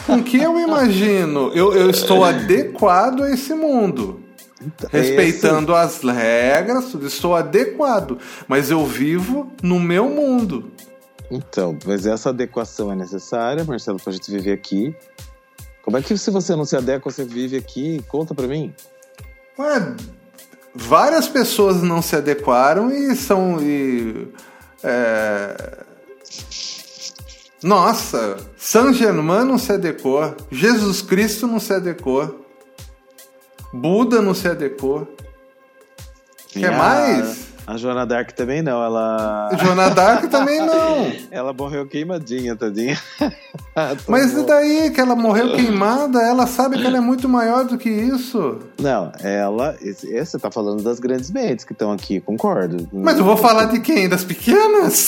Com 0.07 0.15
o 0.15 0.23
que 0.23 0.39
eu 0.39 0.59
imagino? 0.61 1.51
Eu, 1.55 1.75
eu 1.75 1.91
estou 1.91 2.25
adequado 2.25 3.23
a 3.23 3.31
esse 3.31 3.53
mundo. 3.53 4.22
Então, 4.65 4.89
respeitando 4.91 5.73
Esse... 5.73 6.07
as 6.07 6.15
regras, 6.15 6.95
estou 6.95 7.35
adequado, 7.35 8.19
mas 8.47 8.71
eu 8.71 8.87
vivo 8.87 9.51
no 9.63 9.81
meu 9.81 10.09
mundo. 10.09 10.71
Então, 11.31 11.77
mas 11.87 12.07
essa 12.07 12.29
adequação 12.29 12.93
é 12.93 12.95
necessária, 12.95 13.65
Marcelo, 13.65 13.99
para 13.99 14.11
a 14.11 14.13
gente 14.13 14.31
viver 14.31 14.53
aqui. 14.53 14.95
Como 15.83 15.97
é 15.97 16.03
que 16.03 16.17
se 16.17 16.31
você 16.31 16.55
não 16.55 16.65
se 16.65 16.77
adequa, 16.77 17.11
você 17.11 17.25
vive 17.25 17.57
aqui? 17.57 18.05
Conta 18.07 18.35
para 18.35 18.47
mim. 18.47 18.73
Ué, 19.59 19.95
várias 20.75 21.27
pessoas 21.27 21.83
não 21.83 22.01
se 22.01 22.15
adequaram 22.15 22.91
e 22.91 23.17
são. 23.17 23.61
E, 23.61 24.29
é... 24.85 25.83
Nossa, 27.63 28.39
São 28.57 28.93
Germain 28.93 29.45
não 29.45 29.57
se 29.57 29.73
adequou, 29.73 30.35
Jesus 30.51 31.01
Cristo 31.01 31.47
não 31.47 31.61
se 31.61 31.73
adequou. 31.73 32.42
Buda 33.73 34.21
não 34.21 34.35
se 34.35 34.49
adequou. 34.49 35.09
Quer 36.49 36.77
mais? 36.77 37.52
A 37.67 37.77
Joana 37.77 38.05
Dark 38.05 38.33
também 38.33 38.61
não, 38.61 38.83
ela. 38.83 39.51
Joana 39.63 39.91
Dark 39.91 40.29
também 40.29 40.59
não. 40.61 41.13
ela 41.31 41.53
morreu 41.53 41.87
queimadinha, 41.87 42.57
tadinha. 42.57 42.99
Mas 44.09 44.37
e 44.37 44.45
daí 44.45 44.91
que 44.91 45.01
ela 45.01 45.15
morreu 45.15 45.55
queimada? 45.55 46.21
Ela 46.21 46.47
sabe 46.47 46.79
que 46.79 46.87
ela 46.87 46.99
é 46.99 47.01
muito 47.01 47.29
maior 47.29 47.65
do 47.65 47.79
que 47.79 47.89
isso. 47.89 48.59
Não, 48.81 49.13
ela. 49.21 49.77
Você 49.81 50.39
tá 50.39 50.51
falando 50.51 50.83
das 50.83 50.99
grandes 50.99 51.31
mentes 51.31 51.65
que 51.65 51.73
estão 51.73 51.93
aqui, 51.93 52.21
concordo. 52.21 52.89
Mas 52.93 53.19
eu 53.19 53.25
vou 53.25 53.37
falar 53.37 53.67
de 53.67 53.81
quem? 53.81 54.09
Das 54.09 54.25
pequenas? 54.25 55.07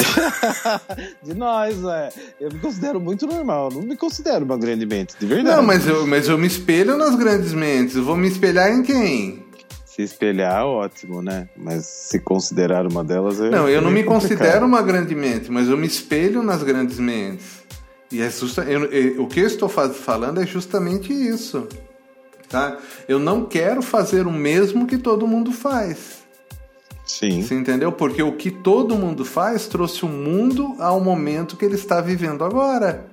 de 1.23 1.35
nós, 1.35 1.83
é. 1.85 2.11
Eu 2.41 2.53
me 2.53 2.59
considero 2.61 3.01
muito 3.01 3.27
normal, 3.27 3.71
não 3.73 3.83
me 3.83 3.97
considero 3.97 4.45
uma 4.45 4.57
grande 4.57 4.87
mente, 4.87 5.15
de 5.19 5.27
verdade. 5.27 5.57
Não, 5.57 5.63
mas 5.63 5.87
eu, 5.87 6.07
mas 6.07 6.29
eu 6.29 6.39
me 6.39 6.47
espelho 6.47 6.97
nas 6.97 7.17
grandes 7.17 7.53
mentes. 7.53 7.97
Eu 7.97 8.05
vou 8.05 8.17
me 8.17 8.29
espelhar 8.29 8.71
em 8.71 8.83
quem? 8.83 9.44
Se 9.95 10.03
espelhar, 10.03 10.67
ótimo, 10.67 11.23
né? 11.23 11.49
Mas 11.57 11.87
se 11.87 12.19
considerar 12.19 12.85
uma 12.85 13.05
delas 13.05 13.41
é. 13.41 13.49
Não, 13.49 13.69
eu 13.69 13.81
não 13.81 13.93
me 13.93 14.03
complicado. 14.03 14.39
considero 14.39 14.67
uma 14.67 14.83
grande 14.83 15.15
mente, 15.15 15.53
mas 15.53 15.69
eu 15.69 15.77
me 15.77 15.87
espelho 15.87 16.43
nas 16.43 16.65
grandes 16.65 16.99
mentes. 16.99 17.63
E 18.11 18.21
é 18.21 18.29
justa, 18.29 18.63
eu, 18.63 18.87
eu, 18.87 19.23
o 19.23 19.29
que 19.29 19.39
eu 19.39 19.47
estou 19.47 19.69
falando 19.69 20.41
é 20.41 20.47
justamente 20.47 21.13
isso. 21.13 21.69
Tá? 22.49 22.77
Eu 23.07 23.21
não 23.21 23.45
quero 23.45 23.83
fazer 23.83 24.27
o 24.27 24.33
mesmo 24.33 24.85
que 24.85 24.99
todo 24.99 25.29
mundo 25.29 25.53
faz. 25.53 26.25
Sim. 27.07 27.43
Você 27.43 27.55
entendeu? 27.55 27.93
Porque 27.93 28.23
o 28.23 28.33
que 28.33 28.51
todo 28.51 28.97
mundo 28.97 29.25
faz 29.25 29.69
trouxe 29.69 30.05
o 30.05 30.09
mundo 30.09 30.75
ao 30.81 30.99
momento 30.99 31.57
que 31.57 31.65
ele 31.65 31.77
está 31.77 32.01
vivendo 32.01 32.45
agora. 32.45 33.07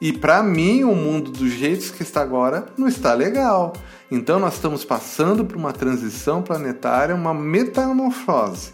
E 0.00 0.12
para 0.12 0.44
mim, 0.44 0.84
o 0.84 0.94
mundo 0.94 1.32
do 1.32 1.48
jeito 1.48 1.92
que 1.92 2.04
está 2.04 2.22
agora 2.22 2.66
não 2.76 2.86
está 2.86 3.14
legal. 3.14 3.72
Então 4.10 4.38
nós 4.38 4.54
estamos 4.54 4.84
passando 4.84 5.44
por 5.44 5.56
uma 5.56 5.72
transição 5.72 6.42
planetária, 6.42 7.14
uma 7.14 7.34
metamorfose. 7.34 8.72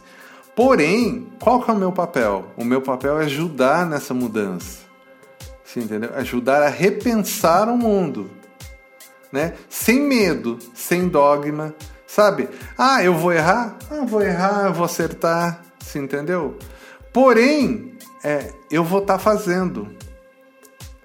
Porém, 0.54 1.26
qual 1.42 1.60
que 1.60 1.70
é 1.70 1.74
o 1.74 1.76
meu 1.76 1.90
papel? 1.90 2.46
O 2.56 2.64
meu 2.64 2.80
papel 2.80 3.20
é 3.20 3.24
ajudar 3.24 3.84
nessa 3.84 4.14
mudança. 4.14 4.84
Você 5.64 5.80
entendeu? 5.80 6.10
Ajudar 6.14 6.62
a 6.62 6.68
repensar 6.68 7.68
o 7.68 7.76
mundo. 7.76 8.30
Né? 9.32 9.54
Sem 9.68 10.00
medo, 10.00 10.58
sem 10.72 11.08
dogma, 11.08 11.74
sabe? 12.06 12.48
Ah, 12.78 13.02
eu 13.02 13.14
vou 13.14 13.32
errar? 13.32 13.76
Ah, 13.90 14.04
vou 14.04 14.22
errar, 14.22 14.70
vou 14.70 14.84
acertar, 14.84 15.60
você 15.80 15.98
entendeu? 15.98 16.56
Porém, 17.12 17.98
é, 18.22 18.52
eu 18.70 18.84
vou 18.84 19.00
estar 19.00 19.14
tá 19.14 19.18
fazendo, 19.18 19.88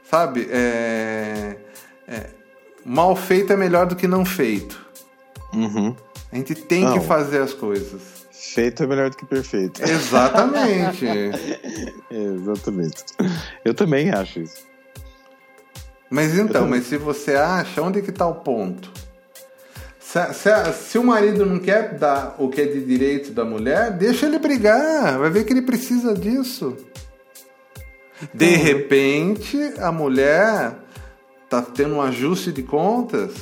sabe? 0.07 0.47
É, 0.51 1.57
é, 2.07 2.29
mal 2.89 3.15
feito 3.15 3.53
é 3.53 3.55
melhor 3.55 3.85
do 3.85 3.95
que 3.95 4.07
não 4.07 4.25
feito. 4.25 4.83
Uhum. 5.53 5.95
A 6.31 6.35
gente 6.35 6.55
tem 6.55 6.83
não. 6.83 6.93
que 6.97 7.05
fazer 7.05 7.39
as 7.39 7.53
coisas. 7.53 8.01
Feito 8.31 8.81
é 8.81 8.87
melhor 8.87 9.11
do 9.11 9.17
que 9.17 9.25
perfeito. 9.27 9.79
Exatamente. 9.83 11.05
Exatamente. 12.09 13.05
Eu 13.63 13.75
também 13.75 14.09
acho 14.09 14.39
isso. 14.39 14.67
Mas 16.09 16.35
então, 16.35 16.67
mas 16.67 16.87
se 16.87 16.97
você 16.97 17.35
acha, 17.35 17.79
onde 17.83 18.01
que 18.01 18.09
está 18.09 18.25
o 18.25 18.35
ponto? 18.35 18.91
Se, 19.99 20.33
se, 20.33 20.73
se, 20.73 20.97
o 20.97 21.03
marido 21.03 21.45
não 21.45 21.59
quer 21.59 21.93
dar 21.93 22.35
o 22.39 22.49
que 22.49 22.61
é 22.61 22.65
de 22.65 22.83
direito 22.83 23.31
da 23.31 23.45
mulher, 23.45 23.91
deixa 23.91 24.25
ele 24.25 24.39
brigar. 24.39 25.19
Vai 25.19 25.29
ver 25.29 25.43
que 25.43 25.53
ele 25.53 25.61
precisa 25.61 26.15
disso. 26.15 26.75
De 28.33 28.45
uhum. 28.45 28.63
repente, 28.63 29.73
a 29.77 29.91
mulher 29.91 30.73
tá 31.49 31.61
tendo 31.61 31.95
um 31.95 32.01
ajuste 32.01 32.51
de 32.51 32.63
contas, 32.63 33.33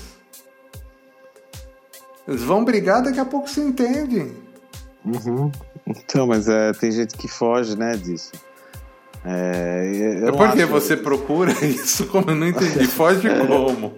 eles 2.28 2.44
vão 2.44 2.64
brigar, 2.64 3.02
daqui 3.04 3.20
a 3.20 3.26
pouco 3.26 3.50
se 3.50 3.60
entende. 3.60 4.32
Uhum. 5.06 5.52
Então, 5.86 6.28
mas 6.28 6.50
é, 6.50 6.74
tem 6.74 6.92
gente 6.92 7.16
que 7.16 7.28
foge, 7.28 7.78
né, 7.78 7.96
disso. 7.96 8.32
É, 9.26 10.24
é 10.28 10.32
porque 10.32 10.62
acho... 10.62 10.72
você 10.72 10.96
procura 10.96 11.52
isso 11.66 12.06
como 12.08 12.32
eu 12.32 12.36
não 12.36 12.48
entendi. 12.48 12.86
Foge 12.88 13.28
como? 13.48 13.94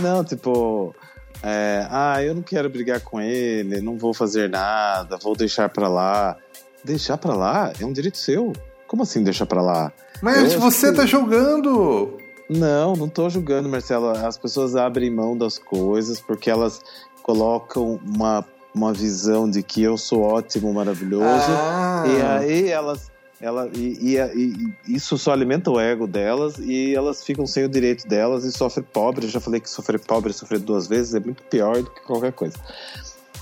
Não, 0.00 0.24
tipo, 0.24 0.94
é, 1.42 1.86
ah, 1.90 2.22
eu 2.22 2.34
não 2.34 2.42
quero 2.42 2.68
brigar 2.68 3.00
com 3.00 3.20
ele, 3.20 3.80
não 3.80 3.96
vou 3.96 4.12
fazer 4.12 4.48
nada, 4.48 5.18
vou 5.18 5.36
deixar 5.36 5.68
pra 5.68 5.88
lá. 5.88 6.36
Deixar 6.84 7.18
pra 7.18 7.34
lá 7.34 7.72
é 7.78 7.84
um 7.84 7.92
direito 7.92 8.18
seu. 8.18 8.52
Como 8.86 9.02
assim 9.02 9.22
deixar 9.22 9.46
pra 9.46 9.60
lá? 9.60 9.92
Mas 10.22 10.54
eu 10.54 10.60
você 10.60 10.90
que... 10.90 10.96
tá 10.96 11.06
jogando. 11.06 12.16
Não, 12.48 12.94
não 12.94 13.08
tô 13.08 13.28
julgando, 13.28 13.68
Marcelo. 13.68 14.10
As 14.10 14.38
pessoas 14.38 14.74
abrem 14.74 15.10
mão 15.10 15.36
das 15.36 15.58
coisas 15.58 16.20
porque 16.20 16.50
elas 16.50 16.80
colocam 17.22 18.00
uma 18.04 18.44
uma 18.74 18.92
visão 18.92 19.50
de 19.50 19.62
que 19.62 19.82
eu 19.82 19.96
sou 19.96 20.22
ótimo, 20.22 20.72
maravilhoso. 20.72 21.46
Ah. 21.48 22.04
E 22.06 22.22
aí 22.22 22.68
elas. 22.68 23.10
Ela, 23.40 23.70
e, 23.72 24.16
e, 24.16 24.16
e, 24.16 24.96
isso 24.96 25.16
só 25.16 25.30
alimenta 25.30 25.70
o 25.70 25.78
ego 25.78 26.08
delas 26.08 26.58
e 26.58 26.92
elas 26.92 27.22
ficam 27.22 27.46
sem 27.46 27.64
o 27.64 27.68
direito 27.68 28.06
delas 28.08 28.44
e 28.44 28.50
sofrem 28.50 28.84
pobre. 28.92 29.26
Eu 29.26 29.30
já 29.30 29.38
falei 29.38 29.60
que 29.60 29.70
sofrer 29.70 30.00
pobre, 30.00 30.32
sofrer 30.32 30.58
duas 30.58 30.88
vezes 30.88 31.14
é 31.14 31.20
muito 31.20 31.44
pior 31.44 31.80
do 31.80 31.88
que 31.88 32.00
qualquer 32.00 32.32
coisa. 32.32 32.56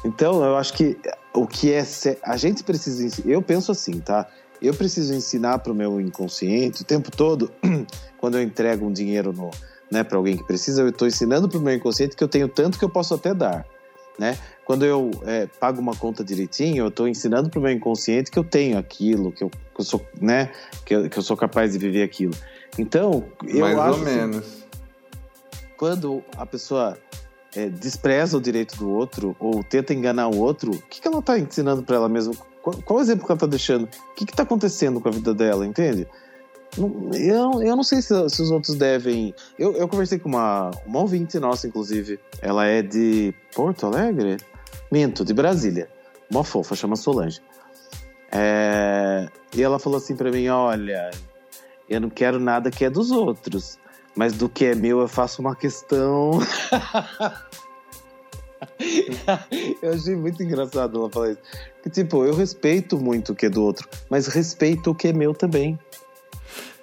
Então, 0.04 0.44
eu 0.44 0.54
acho 0.56 0.74
que 0.74 0.98
o 1.32 1.46
que 1.46 1.72
é. 1.72 1.82
A 2.22 2.36
gente 2.36 2.62
precisa. 2.62 3.22
Eu 3.24 3.40
penso 3.40 3.72
assim, 3.72 3.98
tá? 3.98 4.26
Eu 4.60 4.74
preciso 4.74 5.14
ensinar 5.14 5.58
para 5.58 5.72
o 5.72 5.74
meu 5.74 6.00
inconsciente 6.00 6.82
o 6.82 6.84
tempo 6.84 7.10
todo, 7.10 7.50
quando 8.18 8.36
eu 8.36 8.42
entrego 8.42 8.86
um 8.86 8.92
dinheiro 8.92 9.32
no, 9.32 9.50
né, 9.90 10.02
para 10.02 10.16
alguém 10.16 10.36
que 10.36 10.44
precisa, 10.44 10.82
eu 10.82 10.88
estou 10.88 11.06
ensinando 11.06 11.48
para 11.48 11.58
o 11.58 11.62
meu 11.62 11.74
inconsciente 11.74 12.16
que 12.16 12.24
eu 12.24 12.28
tenho 12.28 12.48
tanto 12.48 12.78
que 12.78 12.84
eu 12.84 12.90
posso 12.90 13.14
até 13.14 13.34
dar. 13.34 13.66
Né? 14.18 14.38
Quando 14.64 14.84
eu 14.84 15.10
é, 15.24 15.46
pago 15.46 15.80
uma 15.80 15.94
conta 15.94 16.24
direitinho, 16.24 16.84
eu 16.84 16.88
estou 16.88 17.06
ensinando 17.06 17.50
para 17.50 17.58
o 17.58 17.62
meu 17.62 17.70
inconsciente 17.70 18.30
que 18.30 18.38
eu 18.38 18.44
tenho 18.44 18.78
aquilo, 18.78 19.30
que 19.30 19.44
eu, 19.44 19.50
que 19.50 19.80
eu 19.80 19.84
sou, 19.84 20.04
né, 20.20 20.50
que 20.84 20.94
eu, 20.94 21.10
que 21.10 21.18
eu, 21.18 21.22
sou 21.22 21.36
capaz 21.36 21.72
de 21.72 21.78
viver 21.78 22.02
aquilo. 22.02 22.34
Então, 22.78 23.24
eu 23.46 23.60
Mais 23.60 23.78
acho 23.78 23.98
ou 23.98 24.04
menos. 24.04 24.64
quando 25.76 26.24
a 26.36 26.46
pessoa 26.46 26.96
é, 27.54 27.68
despreza 27.68 28.36
o 28.36 28.40
direito 28.40 28.76
do 28.76 28.90
outro 28.90 29.36
ou 29.38 29.62
tenta 29.62 29.92
enganar 29.92 30.28
o 30.28 30.38
outro, 30.38 30.70
o 30.72 30.82
que, 30.82 31.00
que 31.00 31.08
ela 31.08 31.18
está 31.18 31.38
ensinando 31.38 31.82
para 31.82 31.96
ela 31.96 32.08
mesma? 32.08 32.34
Qual, 32.66 32.83
qual 32.83 33.00
exemplo 33.00 33.24
que 33.24 33.31
ela 33.31 33.37
está 33.37 33.46
deixando? 33.46 33.85
O 33.85 34.14
que 34.16 34.24
está 34.24 34.42
acontecendo 34.42 35.00
com 35.00 35.09
a 35.09 35.12
vida 35.12 35.33
dela, 35.33 35.64
entende? 35.64 36.05
Eu, 37.14 37.62
eu 37.62 37.76
não 37.76 37.85
sei 37.85 38.02
se, 38.02 38.29
se 38.29 38.42
os 38.42 38.50
outros 38.50 38.74
devem. 38.74 39.33
Eu, 39.57 39.74
eu 39.74 39.87
conversei 39.87 40.18
com 40.18 40.29
uma, 40.29 40.72
uma 40.85 40.98
ouvinte 40.98 41.38
nossa, 41.38 41.68
inclusive. 41.68 42.18
Ela 42.42 42.66
é 42.66 42.83
de 42.83 43.33
Porto 43.55 43.87
Alegre? 43.87 44.38
Minto, 44.90 45.24
de 45.24 45.33
Brasília. 45.33 45.88
Uma 46.29 46.42
fofa, 46.42 46.74
chama 46.74 46.96
Solange. 46.96 47.40
É, 48.33 49.29
e 49.55 49.62
ela 49.62 49.79
falou 49.79 49.98
assim 49.98 50.16
para 50.16 50.33
mim: 50.33 50.48
Olha, 50.48 51.12
eu 51.88 52.00
não 52.00 52.11
quero 52.11 52.40
nada 52.40 52.68
que 52.68 52.85
é 52.85 52.90
dos 52.90 53.12
outros, 53.12 53.79
mas 54.16 54.33
do 54.33 54.48
que 54.48 54.64
é 54.64 54.74
meu 54.74 54.98
eu 54.98 55.09
faço 55.09 55.40
uma 55.40 55.55
questão. 55.55 56.40
eu 59.82 59.92
achei 59.92 60.16
muito 60.16 60.42
engraçado 60.42 60.98
ela 60.98 61.11
falar 61.11 61.30
isso. 61.30 61.40
Que, 61.82 61.90
tipo, 61.90 62.24
eu 62.24 62.35
respeito 62.35 62.98
muito 62.98 63.32
o 63.32 63.35
que 63.35 63.46
é 63.46 63.50
do 63.50 63.62
outro, 63.62 63.88
mas 64.09 64.26
respeito 64.26 64.90
o 64.90 64.94
que 64.94 65.09
é 65.09 65.12
meu 65.12 65.35
também. 65.35 65.78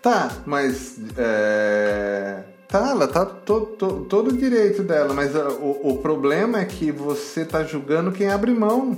Tá, 0.02 0.32
mas. 0.46 0.98
É... 1.18 2.44
Tá, 2.68 2.90
ela 2.90 3.08
tá 3.08 3.24
todo, 3.24 3.68
todo, 3.68 4.06
todo 4.06 4.28
o 4.30 4.38
direito 4.38 4.82
dela, 4.82 5.14
mas 5.14 5.36
o, 5.36 5.80
o 5.84 5.98
problema 5.98 6.60
é 6.60 6.66
que 6.66 6.92
você 6.92 7.46
tá 7.46 7.64
julgando 7.64 8.12
quem 8.12 8.28
abre 8.28 8.52
mão. 8.52 8.98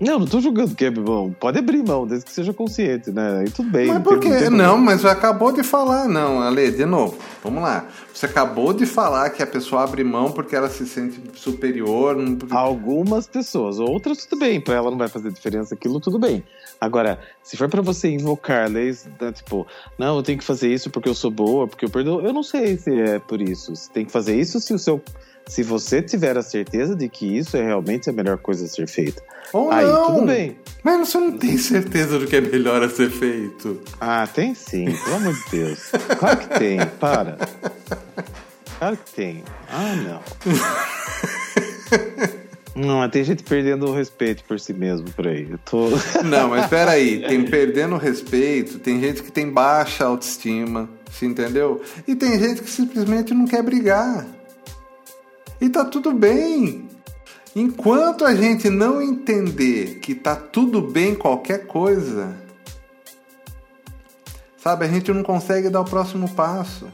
Não, 0.00 0.18
não 0.18 0.26
tô 0.26 0.40
julgando 0.40 0.74
que 0.74 0.86
é 0.86 0.90
mão. 0.90 1.30
Pode 1.38 1.58
abrir 1.58 1.82
mão, 1.82 2.06
desde 2.06 2.24
que 2.24 2.32
seja 2.32 2.54
consciente, 2.54 3.10
né? 3.10 3.44
E 3.46 3.50
tudo 3.50 3.68
bem. 3.68 3.88
Mas 3.88 4.02
por 4.02 4.18
quê? 4.18 4.48
Não, 4.48 4.78
mas 4.78 5.04
acabou 5.04 5.52
de 5.52 5.62
falar. 5.62 6.08
Não, 6.08 6.40
Ale, 6.40 6.70
de 6.70 6.86
novo. 6.86 7.18
Vamos 7.44 7.62
lá. 7.62 7.86
Você 8.14 8.24
acabou 8.24 8.72
de 8.72 8.86
falar 8.86 9.28
que 9.28 9.42
a 9.42 9.46
pessoa 9.46 9.84
abre 9.84 10.02
mão 10.02 10.32
porque 10.32 10.56
ela 10.56 10.70
se 10.70 10.86
sente 10.86 11.20
superior. 11.34 12.16
Algumas 12.50 13.26
pessoas. 13.26 13.78
Outras, 13.78 14.24
tudo 14.24 14.38
bem. 14.38 14.58
Pra 14.58 14.74
ela 14.74 14.90
não 14.90 14.96
vai 14.96 15.08
fazer 15.08 15.30
diferença 15.30 15.74
aquilo, 15.74 16.00
tudo 16.00 16.18
bem. 16.18 16.42
Agora, 16.80 17.20
se 17.42 17.58
for 17.58 17.68
para 17.68 17.82
você 17.82 18.08
invocar 18.08 18.70
leis, 18.70 19.06
né, 19.20 19.32
tipo, 19.32 19.66
não, 19.98 20.16
eu 20.16 20.22
tenho 20.22 20.38
que 20.38 20.44
fazer 20.44 20.72
isso 20.72 20.88
porque 20.88 21.10
eu 21.10 21.14
sou 21.14 21.30
boa, 21.30 21.68
porque 21.68 21.84
eu 21.84 21.90
perdoo. 21.90 22.22
Eu 22.22 22.32
não 22.32 22.42
sei 22.42 22.78
se 22.78 22.90
é 22.90 23.18
por 23.18 23.42
isso. 23.42 23.76
Você 23.76 23.92
tem 23.92 24.06
que 24.06 24.12
fazer 24.12 24.34
isso 24.34 24.58
se 24.60 24.72
o 24.72 24.78
seu 24.78 25.02
se 25.46 25.62
você 25.62 26.00
tiver 26.00 26.36
a 26.36 26.42
certeza 26.42 26.94
de 26.94 27.08
que 27.08 27.38
isso 27.38 27.56
é 27.56 27.62
realmente 27.62 28.08
a 28.08 28.12
melhor 28.12 28.38
coisa 28.38 28.64
a 28.64 28.68
ser 28.68 28.86
feita. 28.86 29.22
Ou 29.52 29.70
aí 29.70 29.84
não. 29.84 30.06
tudo 30.06 30.26
bem. 30.26 30.56
Mas 30.82 31.08
você 31.08 31.18
não 31.18 31.32
tem 31.36 31.58
certeza 31.58 32.18
do 32.18 32.26
que 32.26 32.36
é 32.36 32.40
melhor 32.40 32.82
a 32.82 32.88
ser 32.88 33.10
feito. 33.10 33.80
Ah, 34.00 34.26
tem 34.26 34.54
sim, 34.54 34.86
pelo 35.04 35.16
amor 35.16 35.34
de 35.34 35.50
Deus. 35.50 35.90
Claro 36.18 36.38
que 36.38 36.58
tem, 36.58 36.78
para. 36.98 37.36
Claro 38.78 38.96
que 38.96 39.12
tem. 39.12 39.44
Ah, 39.68 39.94
não. 39.96 40.20
Não, 42.74 43.08
tem 43.08 43.24
gente 43.24 43.42
perdendo 43.42 43.86
o 43.86 43.94
respeito 43.94 44.44
por 44.44 44.58
si 44.58 44.72
mesmo 44.72 45.10
por 45.10 45.26
aí. 45.26 45.48
Eu 45.50 45.58
tô... 45.58 45.90
Não, 46.24 46.48
mas 46.48 46.66
peraí, 46.68 47.20
tem 47.26 47.44
perdendo 47.44 47.96
o 47.96 47.98
respeito, 47.98 48.78
tem 48.78 49.00
gente 49.00 49.22
que 49.22 49.32
tem 49.32 49.50
baixa 49.50 50.04
autoestima, 50.04 50.88
você 51.10 51.26
entendeu? 51.26 51.82
E 52.06 52.14
tem 52.14 52.38
gente 52.38 52.62
que 52.62 52.70
simplesmente 52.70 53.34
não 53.34 53.46
quer 53.46 53.62
brigar. 53.62 54.26
E 55.60 55.68
tá 55.68 55.84
tudo 55.84 56.12
bem. 56.12 56.88
Enquanto 57.54 58.24
a 58.24 58.34
gente 58.34 58.70
não 58.70 59.02
entender 59.02 59.98
que 60.00 60.14
tá 60.14 60.36
tudo 60.36 60.80
bem 60.80 61.14
qualquer 61.14 61.66
coisa, 61.66 62.34
sabe, 64.56 64.84
a 64.84 64.88
gente 64.88 65.12
não 65.12 65.22
consegue 65.22 65.68
dar 65.68 65.80
o 65.80 65.84
próximo 65.84 66.28
passo. 66.30 66.88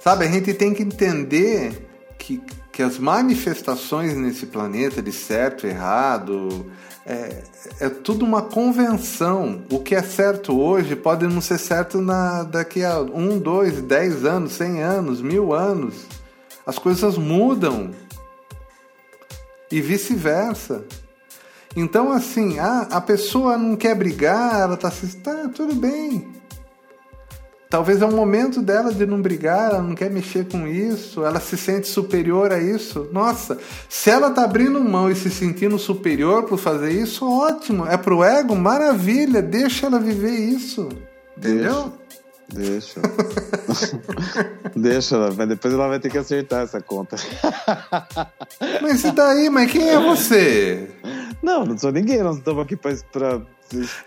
Sabe, 0.00 0.24
a 0.26 0.28
gente 0.28 0.54
tem 0.54 0.72
que 0.72 0.82
entender 0.82 1.88
que, 2.18 2.40
que 2.70 2.82
as 2.82 2.98
manifestações 2.98 4.14
nesse 4.14 4.46
planeta 4.46 5.02
de 5.02 5.10
certo 5.10 5.66
errado 5.66 6.70
é, 7.04 7.42
é 7.80 7.88
tudo 7.88 8.24
uma 8.24 8.42
convenção. 8.42 9.62
O 9.70 9.80
que 9.80 9.94
é 9.94 10.02
certo 10.02 10.58
hoje 10.60 10.94
pode 10.94 11.26
não 11.26 11.40
ser 11.40 11.58
certo 11.58 12.00
na, 12.00 12.44
daqui 12.44 12.84
a 12.84 13.00
um, 13.00 13.38
dois, 13.38 13.82
dez 13.82 14.24
anos, 14.24 14.52
cem 14.52 14.82
anos, 14.82 15.20
mil 15.20 15.52
anos. 15.52 16.06
As 16.66 16.78
coisas 16.78 17.16
mudam. 17.18 17.90
E 19.70 19.80
vice-versa. 19.80 20.84
Então, 21.76 22.12
assim, 22.12 22.58
ah, 22.58 22.86
a 22.90 23.00
pessoa 23.00 23.58
não 23.58 23.74
quer 23.76 23.94
brigar, 23.94 24.60
ela 24.60 24.76
tá 24.76 24.88
assim, 24.88 25.08
tá, 25.18 25.48
tudo 25.48 25.74
bem. 25.74 26.32
Talvez 27.68 28.00
é 28.00 28.06
o 28.06 28.12
momento 28.12 28.62
dela 28.62 28.94
de 28.94 29.04
não 29.04 29.20
brigar, 29.20 29.70
ela 29.70 29.82
não 29.82 29.96
quer 29.96 30.08
mexer 30.08 30.46
com 30.46 30.64
isso, 30.64 31.24
ela 31.24 31.40
se 31.40 31.56
sente 31.56 31.88
superior 31.88 32.52
a 32.52 32.58
isso. 32.60 33.08
Nossa, 33.10 33.58
se 33.88 34.10
ela 34.10 34.30
tá 34.30 34.44
abrindo 34.44 34.80
mão 34.80 35.10
e 35.10 35.16
se 35.16 35.28
sentindo 35.28 35.76
superior 35.76 36.44
por 36.44 36.56
fazer 36.56 36.92
isso, 36.92 37.28
ótimo. 37.28 37.84
É 37.84 37.96
pro 37.96 38.22
ego, 38.22 38.54
maravilha, 38.54 39.42
deixa 39.42 39.86
ela 39.86 39.98
viver 39.98 40.30
isso. 40.30 40.88
Entendeu? 41.36 41.92
Deixa. 42.08 42.23
Deixa. 42.52 43.00
Deixa, 44.76 45.30
mas 45.36 45.48
depois 45.48 45.74
ela 45.74 45.88
vai 45.88 45.98
ter 45.98 46.10
que 46.10 46.18
acertar 46.18 46.62
essa 46.62 46.80
conta. 46.80 47.16
mas 48.82 49.04
e 49.04 49.10
daí? 49.12 49.48
Mas 49.48 49.70
quem 49.70 49.88
é 49.88 49.98
você? 49.98 50.88
Não, 51.42 51.64
não 51.64 51.76
sou 51.76 51.92
ninguém, 51.92 52.22
nós 52.22 52.36
estamos 52.36 52.62
aqui 52.62 52.76
pra. 52.76 52.92
pra 53.22 53.40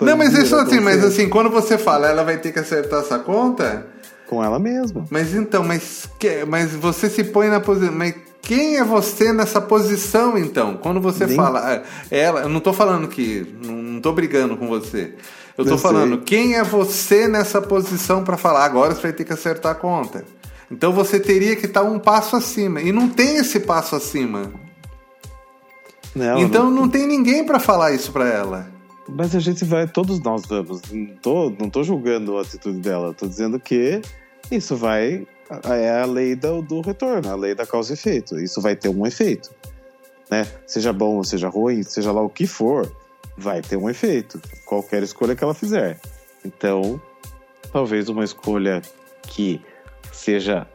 não, 0.02 0.17
mas 0.17 0.34
isso 0.34 0.56
assim, 0.56 0.80
mas 0.80 1.04
assim, 1.04 1.30
quando 1.30 1.50
você 1.50 1.78
fala, 1.78 2.08
ela 2.08 2.23
vai 2.23 2.38
ter 2.38 2.52
que 2.52 2.60
acertar 2.60 3.02
essa 3.02 3.19
conta. 3.19 3.88
Com 4.28 4.43
ela 4.43 4.60
mesma. 4.60 5.06
Mas 5.10 5.34
então, 5.34 5.63
mas, 5.63 6.10
mas 6.47 6.73
você 6.73 7.10
se 7.10 7.23
põe 7.23 7.47
na 7.47 7.60
posição. 7.60 7.93
Mas 7.93 8.13
quem 8.41 8.78
é 8.78 8.84
você 8.84 9.34
nessa 9.34 9.60
posição, 9.60 10.38
então? 10.38 10.78
Quando 10.78 11.02
você 11.02 11.26
Nem... 11.26 11.36
fala. 11.36 11.60
Ah, 11.60 11.84
ela, 12.10 12.41
eu 12.41 12.50
não 12.50 12.60
tô 12.60 12.73
falando 12.73 13.08
que. 13.08 13.45
Não 13.63 14.02
tô 14.02 14.12
brigando 14.12 14.58
com 14.58 14.67
você. 14.67 15.15
Eu 15.57 15.65
tô 15.65 15.77
falando, 15.77 16.19
quem 16.19 16.55
é 16.55 16.63
você 16.63 17.27
nessa 17.27 17.59
posição 17.59 18.23
para 18.23 18.37
falar? 18.37 18.63
Agora 18.63 18.93
você 18.93 19.01
vai 19.01 19.13
ter 19.13 19.25
que 19.25 19.33
acertar 19.33 19.71
a 19.71 19.75
conta. 19.75 20.23
Então 20.69 20.93
você 20.93 21.19
teria 21.19 21.55
que 21.55 21.65
estar 21.65 21.81
tá 21.81 21.89
um 21.89 21.97
passo 21.97 22.35
acima. 22.35 22.79
E 22.79 22.91
não 22.91 23.09
tem 23.09 23.37
esse 23.37 23.61
passo 23.61 23.95
acima. 23.95 24.51
Não, 26.15 26.37
então 26.37 26.65
não... 26.65 26.81
não 26.81 26.89
tem 26.89 27.07
ninguém 27.07 27.43
para 27.43 27.59
falar 27.59 27.91
isso 27.91 28.11
para 28.11 28.27
ela. 28.27 28.71
Mas 29.09 29.35
a 29.35 29.39
gente 29.39 29.65
vai, 29.65 29.87
todos 29.87 30.19
nós 30.19 30.45
vamos. 30.45 30.81
Não 30.91 31.15
tô, 31.15 31.49
não 31.49 31.69
tô 31.69 31.81
julgando 31.81 32.37
a 32.37 32.41
atitude 32.41 32.77
dela, 32.79 33.13
tô 33.13 33.25
dizendo 33.25 33.59
que 33.59 34.01
isso 34.51 34.75
vai. 34.75 35.25
É 35.63 36.01
a 36.01 36.05
lei 36.05 36.35
do, 36.35 36.61
do 36.61 36.81
retorno, 36.81 37.31
a 37.31 37.35
lei 37.35 37.55
da 37.55 37.65
causa 37.65 37.93
e 37.93 37.95
efeito. 37.95 38.37
Isso 38.37 38.61
vai 38.61 38.75
ter 38.75 38.89
um 38.89 39.07
efeito. 39.07 39.49
Né? 40.29 40.45
Seja 40.67 40.93
bom 40.93 41.15
ou 41.15 41.23
seja 41.23 41.47
ruim, 41.47 41.81
seja 41.83 42.11
lá 42.11 42.21
o 42.21 42.29
que 42.29 42.45
for 42.45 42.91
vai 43.38 43.62
ter 43.62 43.78
um 43.78 43.89
efeito, 43.89 44.41
qualquer 44.65 45.04
escolha 45.04 45.36
que 45.36 45.43
ela 45.43 45.54
fizer. 45.54 46.00
Então, 46.43 47.00
talvez 47.71 48.10
uma 48.10 48.23
escolha 48.23 48.82
que 49.23 49.62
seja 50.12 50.67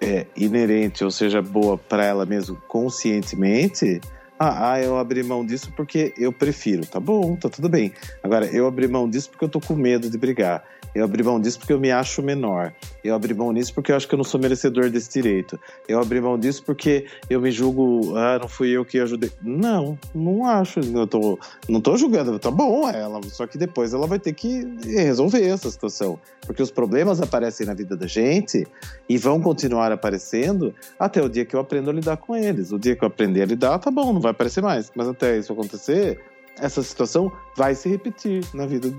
é, 0.00 0.26
inerente 0.36 1.04
ou 1.04 1.10
seja 1.10 1.42
boa 1.42 1.76
para 1.76 2.04
ela 2.04 2.24
mesmo 2.24 2.56
conscientemente 2.68 4.00
Ah, 4.38 4.72
ah, 4.72 4.82
eu 4.82 4.98
abri 4.98 5.22
mão 5.22 5.44
disso 5.44 5.72
porque 5.74 6.12
eu 6.18 6.30
prefiro. 6.30 6.84
Tá 6.84 7.00
bom, 7.00 7.36
tá 7.36 7.48
tudo 7.48 7.68
bem. 7.68 7.92
Agora, 8.22 8.46
eu 8.46 8.66
abri 8.66 8.86
mão 8.86 9.08
disso 9.08 9.30
porque 9.30 9.44
eu 9.44 9.48
tô 9.48 9.60
com 9.60 9.74
medo 9.74 10.10
de 10.10 10.18
brigar. 10.18 10.62
Eu 10.96 11.04
abri 11.04 11.22
mão 11.22 11.38
disso 11.38 11.58
porque 11.58 11.74
eu 11.74 11.78
me 11.78 11.90
acho 11.90 12.22
menor. 12.22 12.72
Eu 13.04 13.14
abri 13.14 13.34
mão 13.34 13.52
disso 13.52 13.74
porque 13.74 13.92
eu 13.92 13.96
acho 13.96 14.08
que 14.08 14.14
eu 14.14 14.16
não 14.16 14.24
sou 14.24 14.40
merecedor 14.40 14.88
desse 14.88 15.12
direito. 15.12 15.60
Eu 15.86 16.00
abri 16.00 16.22
mão 16.22 16.38
disso 16.38 16.62
porque 16.64 17.04
eu 17.28 17.38
me 17.38 17.50
julgo, 17.50 18.16
ah, 18.16 18.38
não 18.38 18.48
fui 18.48 18.70
eu 18.70 18.82
que 18.82 18.98
ajudei. 18.98 19.30
Não, 19.42 19.98
não 20.14 20.46
acho. 20.46 20.80
Eu 20.80 21.06
tô, 21.06 21.38
não 21.68 21.82
tô 21.82 21.98
julgando. 21.98 22.38
Tá 22.38 22.50
bom 22.50 22.88
ela, 22.88 23.20
só 23.24 23.46
que 23.46 23.58
depois 23.58 23.92
ela 23.92 24.06
vai 24.06 24.18
ter 24.18 24.32
que 24.32 24.64
resolver 24.84 25.46
essa 25.46 25.70
situação. 25.70 26.18
Porque 26.46 26.62
os 26.62 26.70
problemas 26.70 27.20
aparecem 27.20 27.66
na 27.66 27.74
vida 27.74 27.94
da 27.94 28.06
gente 28.06 28.66
e 29.06 29.18
vão 29.18 29.38
continuar 29.38 29.92
aparecendo 29.92 30.74
até 30.98 31.22
o 31.22 31.28
dia 31.28 31.44
que 31.44 31.54
eu 31.54 31.60
aprendo 31.60 31.90
a 31.90 31.92
lidar 31.92 32.16
com 32.16 32.34
eles. 32.34 32.72
O 32.72 32.78
dia 32.78 32.96
que 32.96 33.04
eu 33.04 33.08
aprender 33.08 33.42
a 33.42 33.46
lidar, 33.46 33.78
tá 33.78 33.90
bom, 33.90 34.14
não 34.14 34.20
vai 34.26 34.32
aparecer 34.32 34.62
mais. 34.62 34.90
Mas 34.94 35.08
até 35.08 35.38
isso 35.38 35.52
acontecer, 35.52 36.20
essa 36.58 36.82
situação 36.82 37.32
vai 37.56 37.74
se 37.74 37.88
repetir 37.88 38.44
na 38.52 38.66
vida 38.66 38.92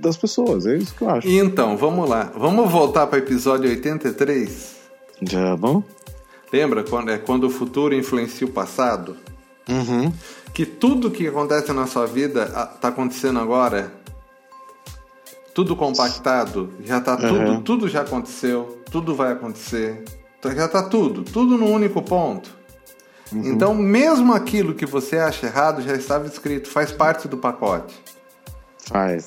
das 0.00 0.16
pessoas. 0.16 0.66
É 0.66 0.76
isso 0.76 0.94
que 0.94 1.02
eu 1.02 1.10
acho. 1.10 1.28
Então, 1.28 1.76
vamos 1.76 2.08
lá. 2.08 2.32
Vamos 2.36 2.70
voltar 2.70 3.06
para 3.06 3.18
o 3.18 3.22
episódio 3.22 3.68
83? 3.68 4.76
Já 5.22 5.54
vamos? 5.54 5.84
Lembra 6.52 6.82
quando, 6.82 7.10
é 7.10 7.18
quando 7.18 7.44
o 7.44 7.50
futuro 7.50 7.94
influencia 7.94 8.46
o 8.46 8.50
passado? 8.50 9.16
Uhum. 9.68 10.12
Que 10.52 10.66
tudo 10.66 11.10
que 11.10 11.26
acontece 11.26 11.72
na 11.72 11.86
sua 11.86 12.06
vida 12.06 12.44
está 12.74 12.88
acontecendo 12.88 13.38
agora. 13.38 13.92
Tudo 15.54 15.76
compactado, 15.76 16.72
já 16.84 16.98
está 16.98 17.16
tudo, 17.16 17.34
uhum. 17.34 17.60
tudo 17.60 17.88
já 17.88 18.02
aconteceu, 18.02 18.82
tudo 18.90 19.14
vai 19.14 19.32
acontecer. 19.32 20.04
Já 20.42 20.64
está 20.64 20.82
tudo, 20.82 21.22
tudo 21.22 21.58
no 21.58 21.66
único 21.66 22.00
ponto. 22.00 22.59
Uhum. 23.32 23.52
Então, 23.52 23.74
mesmo 23.74 24.32
aquilo 24.32 24.74
que 24.74 24.86
você 24.86 25.18
acha 25.18 25.46
errado 25.46 25.82
já 25.82 25.94
estava 25.94 26.26
escrito, 26.26 26.68
faz 26.68 26.90
parte 26.90 27.28
do 27.28 27.36
pacote. 27.36 27.94
Faz. 28.86 29.26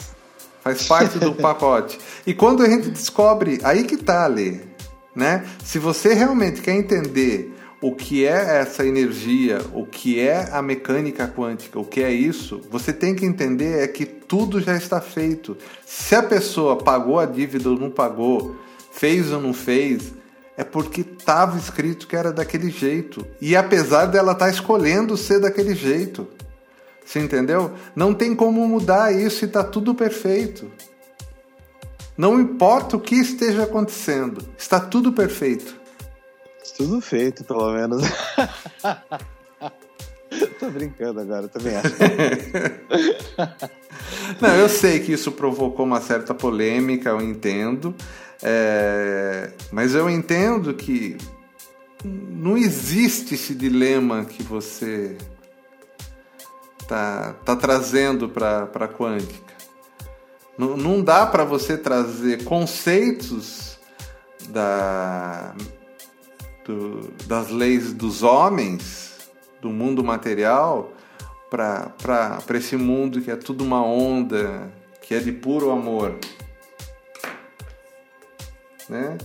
Faz 0.62 0.88
parte 0.88 1.20
do 1.20 1.34
pacote. 1.36 2.00
E 2.26 2.34
quando 2.34 2.64
a 2.64 2.70
gente 2.70 2.90
descobre, 2.90 3.60
aí 3.64 3.84
que 3.84 3.98
tá 3.98 4.26
ali, 4.26 4.62
né? 5.16 5.46
Se 5.64 5.80
você 5.80 6.14
realmente 6.14 6.62
quer 6.62 6.76
entender 6.76 7.54
o 7.82 7.94
que 7.94 8.26
é 8.26 8.60
essa 8.62 8.86
energia, 8.86 9.62
o 9.74 9.86
que 9.86 10.18
é 10.18 10.50
a 10.54 10.62
mecânica 10.62 11.28
quântica, 11.28 11.78
o 11.78 11.84
que 11.84 12.02
é 12.02 12.10
isso, 12.10 12.62
você 12.70 12.94
tem 12.94 13.14
que 13.14 13.26
entender 13.26 13.84
é 13.84 13.88
que 13.88 14.06
tudo 14.06 14.62
já 14.62 14.74
está 14.74 15.02
feito. 15.02 15.58
Se 15.86 16.16
a 16.16 16.24
pessoa 16.24 16.78
pagou 16.78 17.20
a 17.20 17.26
dívida 17.26 17.70
ou 17.70 17.78
não 17.78 17.90
pagou, 17.90 18.56
fez 18.90 19.34
ou 19.34 19.42
não 19.42 19.54
fez, 19.54 20.14
é 20.56 20.64
porque 20.64 21.02
estava 21.02 21.58
escrito 21.58 22.08
que 22.08 22.16
era 22.16 22.32
daquele 22.32 22.70
jeito. 22.70 23.26
E 23.42 23.56
apesar 23.56 24.06
dela 24.06 24.34
estar 24.34 24.46
tá 24.46 24.52
escolhendo 24.52 25.18
ser 25.18 25.40
daquele 25.40 25.74
jeito. 25.74 26.28
Você 27.06 27.20
entendeu? 27.20 27.74
Não 27.96 28.14
tem 28.14 28.36
como 28.36 28.66
mudar 28.68 29.14
isso 29.14 29.44
e 29.44 29.48
está 29.48 29.64
tudo 29.64 29.94
perfeito. 29.94 30.72
Não 32.18 32.40
importa 32.40 32.96
o 32.96 33.00
que 33.00 33.16
esteja 33.16 33.64
acontecendo, 33.64 34.48
está 34.58 34.80
tudo 34.80 35.12
perfeito. 35.12 35.82
Tudo 36.78 37.02
feito, 37.02 37.44
pelo 37.44 37.72
menos. 37.72 38.04
Tô 40.60 40.70
brincando 40.70 41.20
agora, 41.20 41.48
também 41.48 41.76
acho. 41.76 41.94
Não, 44.42 44.56
eu 44.56 44.68
sei 44.70 45.00
que 45.00 45.12
isso 45.12 45.32
provocou 45.32 45.86
uma 45.86 46.02
certa 46.02 46.34
polêmica, 46.34 47.10
eu 47.10 47.22
entendo. 47.22 47.94
É, 48.46 49.52
mas 49.72 49.96
eu 49.96 50.10
entendo 50.10 50.74
que 50.74 51.18
não 52.04 52.58
existe 52.58 53.36
esse 53.36 53.56
dilema 53.56 54.26
que 54.26 54.44
você 54.44 55.18
tá, 56.86 57.34
tá 57.46 57.56
trazendo 57.56 58.28
para 58.28 58.64
a 58.64 58.88
quântica. 58.88 59.54
Não, 60.58 60.76
não 60.76 61.02
dá 61.02 61.26
para 61.26 61.46
você 61.46 61.78
trazer 61.78 62.44
conceitos 62.44 63.80
da, 64.50 65.56
do, 66.66 67.14
das 67.26 67.50
leis 67.50 67.94
dos 67.94 68.24
homens, 68.24 69.32
do 69.62 69.70
mundo 69.70 70.04
material, 70.04 70.92
para 71.50 72.44
esse 72.56 72.76
mundo 72.76 73.22
que 73.22 73.32
é 73.32 73.38
tudo 73.38 73.64
uma 73.64 73.84
onda, 73.86 74.70
que 75.02 75.16
é 75.16 75.20
de 75.20 75.32
puro 75.32 75.72
amor 75.72 76.20
né? 78.90 79.18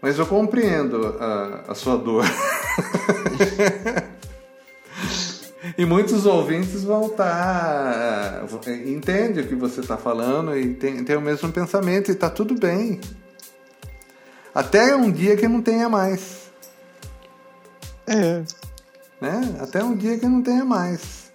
Mas 0.00 0.18
eu 0.18 0.26
compreendo 0.26 1.16
a, 1.18 1.64
a 1.68 1.74
sua 1.74 1.96
dor. 1.96 2.24
e 5.76 5.84
muitos 5.84 6.26
ouvintes 6.26 6.84
vão 6.84 7.06
estar. 7.06 8.46
Tá, 8.46 8.70
entende 8.70 9.40
o 9.40 9.46
que 9.46 9.54
você 9.54 9.80
está 9.80 9.96
falando 9.96 10.56
e 10.56 10.74
tem, 10.74 11.02
tem 11.02 11.16
o 11.16 11.20
mesmo 11.20 11.50
pensamento 11.50 12.10
e 12.10 12.12
está 12.12 12.30
tudo 12.30 12.54
bem. 12.54 13.00
Até 14.54 14.94
um 14.94 15.10
dia 15.10 15.36
que 15.36 15.48
não 15.48 15.60
tenha 15.60 15.88
mais. 15.88 16.50
É. 18.06 18.42
Né? 19.20 19.56
Até 19.60 19.82
um 19.82 19.96
dia 19.96 20.18
que 20.18 20.26
não 20.26 20.42
tenha 20.42 20.64
mais. 20.64 21.26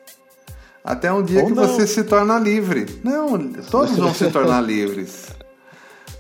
Até 0.84 1.12
um 1.12 1.22
dia 1.22 1.42
Ou 1.42 1.48
que 1.48 1.54
não. 1.54 1.68
você 1.68 1.86
se 1.86 2.04
torna 2.04 2.40
livre. 2.40 3.02
Não, 3.04 3.38
todos 3.70 3.98
vão 3.98 4.14
se 4.14 4.32
tornar 4.32 4.62
livres. 4.62 5.28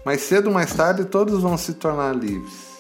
Mais 0.05 0.21
cedo 0.21 0.47
ou 0.47 0.53
mais 0.53 0.73
tarde, 0.73 1.05
todos 1.05 1.41
vão 1.41 1.57
se 1.57 1.73
tornar 1.73 2.15
livres. 2.15 2.71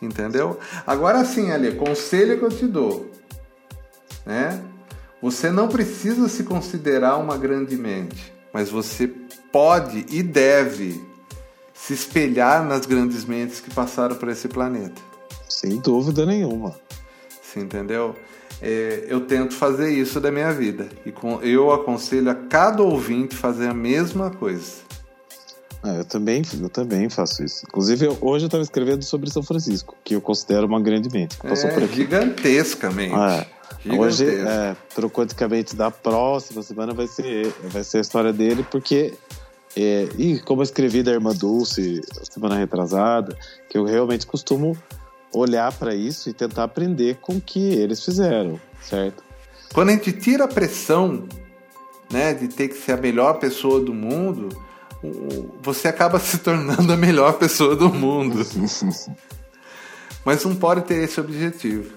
Entendeu? 0.00 0.58
Agora 0.86 1.24
sim, 1.24 1.50
Ali, 1.50 1.74
conselho 1.76 2.38
que 2.38 2.44
eu 2.44 2.50
te 2.50 2.66
dou. 2.66 3.10
Né? 4.24 4.62
Você 5.22 5.50
não 5.50 5.68
precisa 5.68 6.28
se 6.28 6.44
considerar 6.44 7.16
uma 7.16 7.36
grande 7.36 7.76
mente, 7.76 8.32
mas 8.52 8.68
você 8.70 9.06
pode 9.50 10.04
e 10.10 10.22
deve 10.22 11.02
se 11.72 11.92
espelhar 11.92 12.64
nas 12.64 12.86
grandes 12.86 13.24
mentes 13.24 13.60
que 13.60 13.72
passaram 13.72 14.16
por 14.16 14.28
esse 14.28 14.48
planeta. 14.48 15.00
Sem 15.48 15.78
dúvida 15.78 16.26
nenhuma. 16.26 16.74
Você 17.42 17.60
entendeu? 17.60 18.14
É, 18.60 19.06
eu 19.08 19.20
tento 19.22 19.54
fazer 19.54 19.90
isso 19.90 20.20
da 20.20 20.30
minha 20.30 20.52
vida. 20.52 20.88
E 21.04 21.12
com, 21.12 21.40
eu 21.42 21.72
aconselho 21.72 22.30
a 22.30 22.34
cada 22.34 22.82
ouvinte 22.82 23.36
fazer 23.36 23.68
a 23.68 23.74
mesma 23.74 24.30
coisa. 24.30 24.84
Ah, 25.84 25.96
eu 25.96 26.04
também, 26.04 26.42
eu 26.58 26.70
também 26.70 27.10
faço 27.10 27.44
isso. 27.44 27.66
Inclusive, 27.68 28.06
eu, 28.06 28.18
hoje 28.22 28.44
eu 28.44 28.46
estava 28.46 28.62
escrevendo 28.62 29.04
sobre 29.04 29.30
São 29.30 29.42
Francisco, 29.42 29.94
que 30.02 30.14
eu 30.14 30.20
considero 30.20 30.66
uma 30.66 30.80
grande 30.80 31.10
mente. 31.10 31.36
Passou 31.36 31.68
é, 31.68 31.74
por 31.74 31.82
aqui. 31.82 31.96
Gigantescamente. 31.96 33.14
Ah, 33.14 33.46
Hoje, 33.98 34.24
é, 34.26 34.74
da 35.76 35.90
próxima 35.90 36.62
semana 36.62 36.94
vai 36.94 37.06
ser, 37.06 37.52
vai 37.64 37.84
ser 37.84 37.98
a 37.98 38.00
história 38.00 38.32
dele, 38.32 38.64
porque. 38.70 39.12
É, 39.76 40.08
e 40.16 40.38
como 40.38 40.62
eu 40.62 40.64
escrevi 40.64 41.02
da 41.02 41.10
Irmã 41.10 41.34
Dulce 41.34 42.00
semana 42.30 42.56
retrasada, 42.56 43.36
que 43.68 43.76
eu 43.76 43.84
realmente 43.84 44.24
costumo 44.24 44.78
olhar 45.32 45.72
para 45.72 45.94
isso 45.96 46.30
e 46.30 46.32
tentar 46.32 46.62
aprender 46.62 47.16
com 47.16 47.34
o 47.34 47.40
que 47.40 47.74
eles 47.74 48.04
fizeram, 48.04 48.60
certo? 48.80 49.24
Quando 49.72 49.88
a 49.88 49.92
gente 49.92 50.12
tira 50.12 50.44
a 50.44 50.48
pressão 50.48 51.24
né, 52.08 52.32
de 52.32 52.46
ter 52.46 52.68
que 52.68 52.76
ser 52.76 52.92
a 52.92 52.96
melhor 52.96 53.40
pessoa 53.40 53.80
do 53.80 53.92
mundo, 53.92 54.48
você 55.62 55.88
acaba 55.88 56.18
se 56.18 56.38
tornando 56.38 56.92
a 56.92 56.96
melhor 56.96 57.34
pessoa 57.34 57.74
do 57.74 57.88
mundo. 57.88 58.44
Mas 60.24 60.44
não 60.44 60.54
pode 60.54 60.82
ter 60.82 61.02
esse 61.04 61.20
objetivo. 61.20 61.92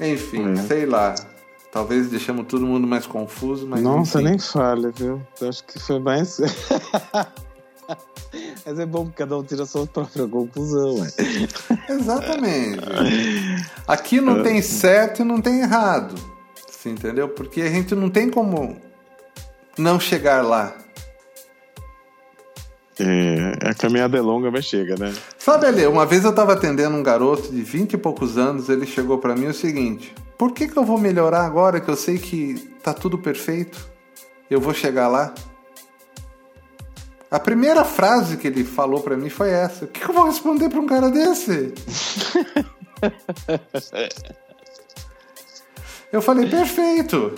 Enfim, 0.00 0.52
é. 0.52 0.56
sei 0.56 0.86
lá. 0.86 1.14
Talvez 1.72 2.08
deixamos 2.08 2.46
todo 2.46 2.66
mundo 2.66 2.86
mais 2.86 3.06
confuso, 3.06 3.66
mas. 3.66 3.80
Nossa, 3.80 4.20
enfim. 4.20 4.30
nem 4.30 4.38
fale, 4.38 4.90
viu? 4.94 5.22
Eu 5.40 5.48
acho 5.48 5.64
que 5.64 5.78
foi 5.78 5.98
mais. 6.00 6.40
Mas 8.64 8.78
é 8.78 8.86
bom 8.86 9.06
que 9.06 9.16
cada 9.16 9.36
um 9.36 9.42
tira 9.42 9.64
a 9.64 9.66
sua 9.66 9.86
própria 9.86 10.26
conclusão. 10.26 11.04
Exatamente. 11.88 12.80
Aqui 13.88 14.20
não 14.20 14.42
tem 14.42 14.62
certo 14.62 15.22
e 15.22 15.24
não 15.24 15.40
tem 15.40 15.60
errado. 15.60 16.14
Você 16.68 16.90
entendeu? 16.90 17.28
Porque 17.28 17.60
a 17.62 17.68
gente 17.68 17.94
não 17.94 18.08
tem 18.08 18.30
como 18.30 18.80
não 19.76 19.98
chegar 19.98 20.42
lá. 20.42 20.76
É, 23.02 23.70
a 23.70 23.74
caminhada 23.74 24.18
é 24.18 24.20
longa, 24.20 24.50
mas 24.50 24.66
chega, 24.66 24.94
né? 24.94 25.14
Sabe, 25.38 25.64
Ali, 25.66 25.86
uma 25.86 26.04
vez 26.04 26.22
eu 26.22 26.30
estava 26.30 26.52
atendendo 26.52 26.94
um 26.96 27.02
garoto 27.02 27.50
de 27.50 27.62
20 27.62 27.94
e 27.94 27.96
poucos 27.96 28.36
anos, 28.36 28.68
ele 28.68 28.86
chegou 28.86 29.16
para 29.16 29.34
mim 29.34 29.46
o 29.46 29.54
seguinte: 29.54 30.14
por 30.36 30.52
que, 30.52 30.68
que 30.68 30.76
eu 30.76 30.84
vou 30.84 30.98
melhorar 30.98 31.46
agora 31.46 31.80
que 31.80 31.90
eu 31.90 31.96
sei 31.96 32.18
que 32.18 32.56
tá 32.82 32.92
tudo 32.92 33.16
perfeito? 33.16 33.88
Eu 34.50 34.60
vou 34.60 34.74
chegar 34.74 35.08
lá? 35.08 35.32
A 37.30 37.38
primeira 37.38 37.84
frase 37.84 38.36
que 38.36 38.48
ele 38.48 38.64
falou 38.64 39.00
para 39.00 39.16
mim 39.16 39.30
foi 39.30 39.48
essa: 39.50 39.86
o 39.86 39.88
que, 39.88 40.00
que 40.00 40.10
eu 40.10 40.14
vou 40.14 40.26
responder 40.26 40.68
para 40.68 40.80
um 40.80 40.86
cara 40.86 41.10
desse? 41.10 41.72
eu 46.12 46.20
falei: 46.20 46.50
perfeito. 46.50 47.32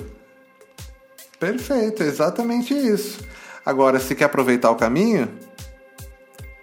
Perfeito, 1.38 2.02
exatamente 2.02 2.74
isso. 2.74 3.20
Agora, 3.64 4.00
se 4.00 4.14
quer 4.14 4.24
aproveitar 4.24 4.70
o 4.70 4.76
caminho, 4.76 5.28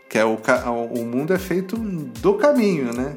que 0.09 0.17
é 0.17 0.25
o, 0.25 0.35
o 0.35 1.05
mundo 1.05 1.33
é 1.33 1.39
feito 1.39 1.77
do 1.77 2.33
caminho, 2.33 2.91
né? 2.93 3.15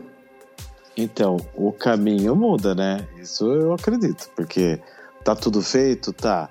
Então, 0.97 1.39
o 1.55 1.73
caminho 1.73 2.37
muda, 2.37 2.75
né? 2.75 3.09
Isso 3.19 3.51
eu 3.51 3.73
acredito, 3.73 4.29
porque 4.37 4.79
tá 5.25 5.35
tudo 5.35 5.63
feito, 5.63 6.13
tá. 6.13 6.51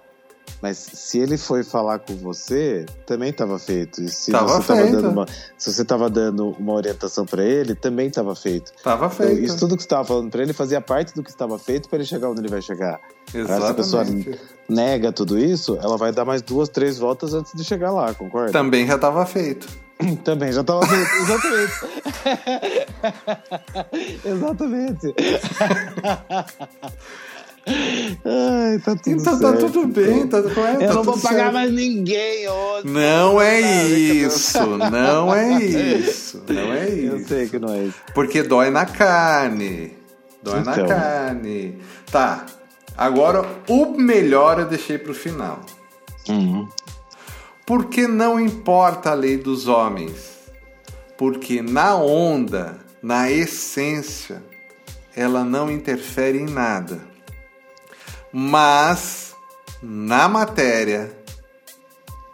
Mas 0.62 0.78
se 0.78 1.20
ele 1.20 1.38
foi 1.38 1.64
falar 1.64 2.00
com 2.00 2.16
você, 2.16 2.86
também 3.06 3.30
estava 3.30 3.58
feito. 3.58 4.02
E 4.02 4.10
se 4.10 4.32
tava 4.32 4.62
você 4.62 4.76
feito. 4.76 4.92
dando 4.92 5.10
uma, 5.10 5.26
se 5.58 5.74
você 5.74 5.82
estava 5.82 6.10
dando 6.10 6.50
uma 6.52 6.74
orientação 6.74 7.26
para 7.26 7.44
ele, 7.44 7.74
também 7.74 8.08
estava 8.08 8.36
feito. 8.36 8.72
Tava 8.84 9.06
então, 9.06 9.18
feito. 9.18 9.34
Então, 9.34 9.46
isso 9.46 9.58
tudo 9.58 9.76
que 9.76 9.82
você 9.82 9.88
estava 9.88 10.06
falando 10.06 10.30
para 10.30 10.42
ele 10.42 10.54
fazia 10.54 10.80
parte 10.80 11.16
do 11.16 11.24
que 11.24 11.30
estava 11.30 11.58
feito 11.58 11.90
para 11.90 11.98
ele 11.98 12.06
chegar 12.06 12.30
onde 12.30 12.42
ele 12.42 12.50
vai 12.50 12.62
chegar. 12.62 13.00
Exatamente. 13.34 13.66
Se 13.66 13.72
a 13.72 13.74
pessoa 13.74 14.06
nega 14.70 15.12
tudo 15.12 15.40
isso, 15.40 15.78
ela 15.82 15.98
vai 15.98 16.12
dar 16.12 16.26
mais 16.26 16.42
duas, 16.42 16.70
três 16.70 16.98
voltas 16.98 17.34
antes 17.34 17.54
de 17.56 17.64
chegar 17.64 17.92
lá, 17.92 18.14
concorda? 18.14 18.52
Também 18.52 18.86
já 18.86 18.96
estava 18.96 19.26
feito. 19.26 19.68
Também 20.24 20.52
já 20.52 20.64
feito, 20.86 21.16
exatamente. 21.16 21.74
exatamente. 24.26 25.14
Ai, 28.26 28.80
tá 28.80 28.96
tudo 28.96 29.10
então 29.12 29.40
tá 29.40 29.54
tudo 29.54 29.88
bem, 29.88 30.28
tá, 30.28 30.38
é, 30.40 30.42
Eu 30.86 30.88
tá 30.88 30.94
não 30.96 31.04
vou 31.04 31.18
pagar 31.20 31.36
certo. 31.38 31.54
mais 31.54 31.72
ninguém 31.72 32.50
hoje. 32.50 32.88
Não 32.88 33.40
é 33.42 33.62
isso, 33.62 34.60
não 34.78 35.34
é 35.36 35.64
isso, 35.64 36.44
não 36.50 36.74
é 36.74 36.90
isso. 36.90 37.06
Eu 37.14 37.20
sei 37.28 37.48
que 37.48 37.60
não 37.60 37.74
é 37.74 37.84
isso. 37.84 37.98
Porque 38.16 38.42
dói 38.42 38.72
na 38.72 38.86
carne. 38.86 39.94
Dói 40.42 40.60
Então. 40.60 40.76
na 40.76 40.88
carne. 40.88 41.78
Tá. 42.12 42.46
Agora, 42.98 43.46
o 43.70 43.86
melhor 43.98 44.60
eu 44.60 44.66
deixei 44.66 44.98
pro 44.98 45.14
final. 45.14 45.62
Uhum. 46.28 46.68
Porque 47.72 48.06
não 48.06 48.38
importa 48.38 49.12
a 49.12 49.14
lei 49.14 49.38
dos 49.38 49.70
homens. 49.70 50.42
Porque 51.18 51.62
na 51.62 51.96
onda, 51.96 52.78
na 53.02 53.32
essência, 53.32 54.44
ela 55.16 55.46
não 55.46 55.72
interfere 55.72 56.38
em 56.38 56.48
nada. 56.48 57.00
Mas 58.30 59.34
na 59.82 60.28
matéria, 60.28 61.18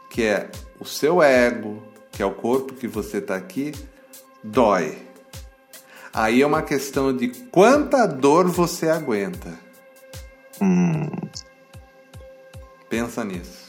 que 0.09 0.23
é 0.23 0.49
o 0.79 0.85
seu 0.85 1.21
ego, 1.21 1.83
que 2.11 2.23
é 2.23 2.25
o 2.25 2.33
corpo 2.33 2.73
que 2.73 2.88
você 2.88 3.19
está 3.19 3.35
aqui, 3.35 3.73
dói. 4.43 4.97
Aí 6.11 6.41
é 6.41 6.47
uma 6.47 6.63
questão 6.63 7.15
de 7.15 7.27
quanta 7.51 8.07
dor 8.07 8.47
você 8.47 8.89
aguenta. 8.89 9.53
Hum. 10.59 11.11
Pensa 12.89 13.23
nisso. 13.23 13.66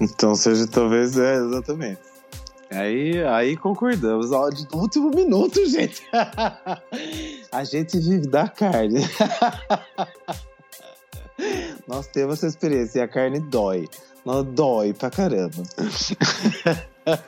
Então 0.00 0.34
seja 0.34 0.66
talvez 0.66 1.16
é 1.18 1.36
exatamente. 1.36 2.00
Aí, 2.70 3.22
aí 3.24 3.56
concordamos. 3.56 4.32
Ó, 4.32 4.48
de 4.50 4.66
último 4.74 5.10
minuto, 5.10 5.64
gente. 5.66 6.02
A 7.52 7.62
gente 7.64 7.98
vive 7.98 8.26
da 8.26 8.48
carne. 8.48 9.00
Nós 11.86 12.06
temos 12.08 12.34
essa 12.38 12.46
experiência 12.48 12.98
e 12.98 13.02
a 13.02 13.08
carne 13.08 13.38
dói. 13.40 13.88
Não 14.24 14.42
dói 14.42 14.92
pra 14.92 15.10
caramba. 15.10 15.62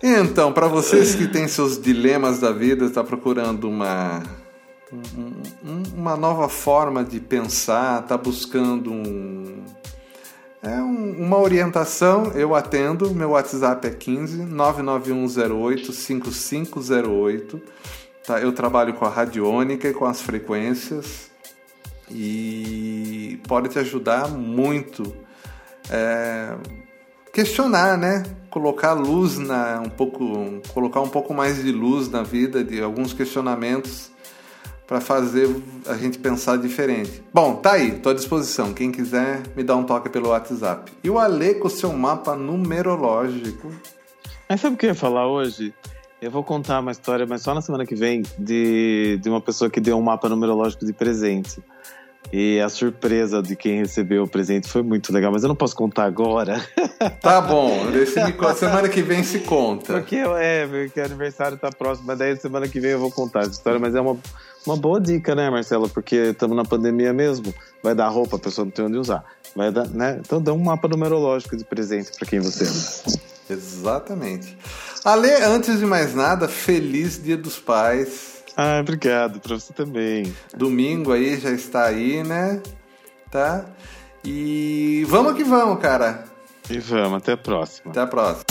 Então, 0.00 0.52
para 0.52 0.68
vocês 0.68 1.16
que 1.16 1.26
têm 1.26 1.48
seus 1.48 1.80
dilemas 1.80 2.38
da 2.38 2.52
vida, 2.52 2.84
está 2.84 3.02
procurando 3.02 3.68
uma 3.68 4.22
um- 4.92 5.82
uma 5.96 6.16
nova 6.16 6.48
forma 6.48 7.02
de 7.04 7.18
pensar, 7.18 8.02
está 8.02 8.16
buscando 8.16 8.92
um, 8.92 9.64
é 10.62 10.76
um- 10.80 11.12
uma 11.22 11.38
orientação, 11.38 12.32
eu 12.34 12.54
atendo. 12.54 13.14
Meu 13.14 13.30
WhatsApp 13.30 13.86
é 13.86 13.90
15 13.90 14.42
99108 14.44 15.92
5508. 15.92 17.60
Tá? 18.26 18.40
Eu 18.40 18.52
trabalho 18.52 18.94
com 18.94 19.04
a 19.04 19.08
radiônica 19.08 19.88
e 19.88 19.94
com 19.94 20.04
as 20.04 20.20
frequências 20.20 21.30
e 22.10 23.40
pode 23.46 23.68
te 23.68 23.78
ajudar 23.78 24.28
muito. 24.28 25.14
É, 25.90 26.54
questionar, 27.32 27.96
né? 27.96 28.22
Colocar 28.50 28.92
luz 28.94 29.38
na 29.38 29.80
um 29.84 29.88
pouco, 29.88 30.60
colocar 30.74 31.00
um 31.00 31.08
pouco 31.08 31.32
mais 31.32 31.62
de 31.62 31.70
luz 31.72 32.10
na 32.10 32.22
vida, 32.22 32.62
de 32.64 32.82
alguns 32.82 33.12
questionamentos 33.12 34.10
para 34.88 35.02
fazer 35.02 35.54
a 35.86 35.94
gente 35.98 36.18
pensar 36.18 36.56
diferente. 36.56 37.22
Bom, 37.32 37.56
tá 37.56 37.72
aí, 37.72 37.98
tô 37.98 38.08
à 38.08 38.14
disposição. 38.14 38.72
Quem 38.72 38.90
quiser 38.90 39.42
me 39.54 39.62
dá 39.62 39.76
um 39.76 39.84
toque 39.84 40.08
pelo 40.08 40.30
WhatsApp. 40.30 40.90
E 41.04 41.10
o 41.10 41.18
Ale 41.18 41.56
com 41.56 41.68
o 41.68 41.70
seu 41.70 41.92
mapa 41.92 42.34
numerológico. 42.34 43.70
Mas 44.48 44.62
sabe 44.62 44.76
o 44.76 44.78
que 44.78 44.86
eu 44.86 44.90
ia 44.90 44.94
falar 44.94 45.28
hoje? 45.28 45.74
Eu 46.22 46.30
vou 46.30 46.42
contar 46.42 46.80
uma 46.80 46.90
história, 46.90 47.26
mas 47.26 47.42
só 47.42 47.54
na 47.54 47.60
semana 47.60 47.84
que 47.84 47.94
vem, 47.94 48.22
de, 48.38 49.18
de 49.22 49.28
uma 49.28 49.42
pessoa 49.42 49.70
que 49.70 49.78
deu 49.78 49.98
um 49.98 50.02
mapa 50.02 50.26
numerológico 50.26 50.86
de 50.86 50.92
presente. 50.94 51.62
E 52.32 52.60
a 52.60 52.68
surpresa 52.68 53.42
de 53.42 53.56
quem 53.56 53.78
recebeu 53.78 54.24
o 54.24 54.28
presente 54.28 54.68
foi 54.68 54.82
muito 54.82 55.12
legal, 55.12 55.32
mas 55.32 55.42
eu 55.42 55.48
não 55.48 55.56
posso 55.56 55.74
contar 55.74 56.04
agora. 56.04 56.60
Tá 57.20 57.40
bom, 57.40 57.84
me 57.84 58.04
semana 58.56 58.88
que 58.88 59.02
vem 59.02 59.22
se 59.22 59.40
conta. 59.40 59.94
Porque 59.94 60.16
é, 60.16 60.66
porque 60.66 61.00
o 61.00 61.04
aniversário 61.04 61.56
tá 61.56 61.70
próximo, 61.70 62.08
mas 62.08 62.18
daí 62.18 62.36
semana 62.36 62.66
que 62.66 62.80
vem 62.80 62.90
eu 62.90 62.98
vou 62.98 63.10
contar 63.10 63.40
essa 63.40 63.50
história, 63.50 63.78
mas 63.78 63.94
é 63.94 64.00
uma, 64.00 64.16
uma 64.66 64.76
boa 64.76 65.00
dica, 65.00 65.34
né, 65.34 65.48
Marcelo? 65.48 65.88
Porque 65.88 66.16
estamos 66.16 66.56
na 66.56 66.64
pandemia 66.64 67.12
mesmo. 67.12 67.54
Vai 67.82 67.94
dar 67.94 68.08
roupa, 68.08 68.36
a 68.36 68.38
pessoa 68.38 68.64
não 68.64 68.72
tem 68.72 68.84
onde 68.84 68.98
usar. 68.98 69.24
Vai 69.54 69.70
dar, 69.70 69.86
né? 69.88 70.18
Então 70.20 70.42
dá 70.42 70.52
um 70.52 70.58
mapa 70.58 70.88
numerológico 70.88 71.56
de 71.56 71.64
presente 71.64 72.10
para 72.18 72.26
quem 72.26 72.40
você 72.40 72.64
ama. 72.64 73.18
Exatamente. 73.48 74.58
Ale, 75.04 75.30
antes 75.44 75.78
de 75.78 75.86
mais 75.86 76.14
nada, 76.14 76.48
feliz 76.48 77.22
Dia 77.22 77.36
dos 77.36 77.58
Pais. 77.58 78.37
Ah, 78.60 78.80
obrigado, 78.80 79.38
para 79.38 79.54
você 79.54 79.72
também. 79.72 80.34
Domingo 80.56 81.12
aí 81.12 81.38
já 81.38 81.52
está 81.52 81.84
aí, 81.84 82.24
né? 82.24 82.60
Tá? 83.30 83.64
E 84.24 85.06
vamos 85.08 85.34
que 85.34 85.44
vamos, 85.44 85.80
cara. 85.80 86.24
E 86.68 86.80
vamos, 86.80 87.18
até 87.18 87.34
a 87.34 87.36
próxima. 87.36 87.92
Até 87.92 88.00
a 88.00 88.06
próxima. 88.08 88.44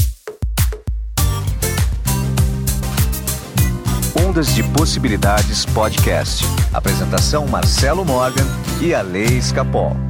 Ondas 4.26 4.56
de 4.56 4.64
Possibilidades 4.64 5.66
Podcast. 5.66 6.46
Apresentação 6.74 7.46
Marcelo 7.46 8.06
Morgan 8.06 8.48
e 8.82 8.94
a 8.94 9.02
Lei 9.02 9.38
Escapol. 9.38 10.07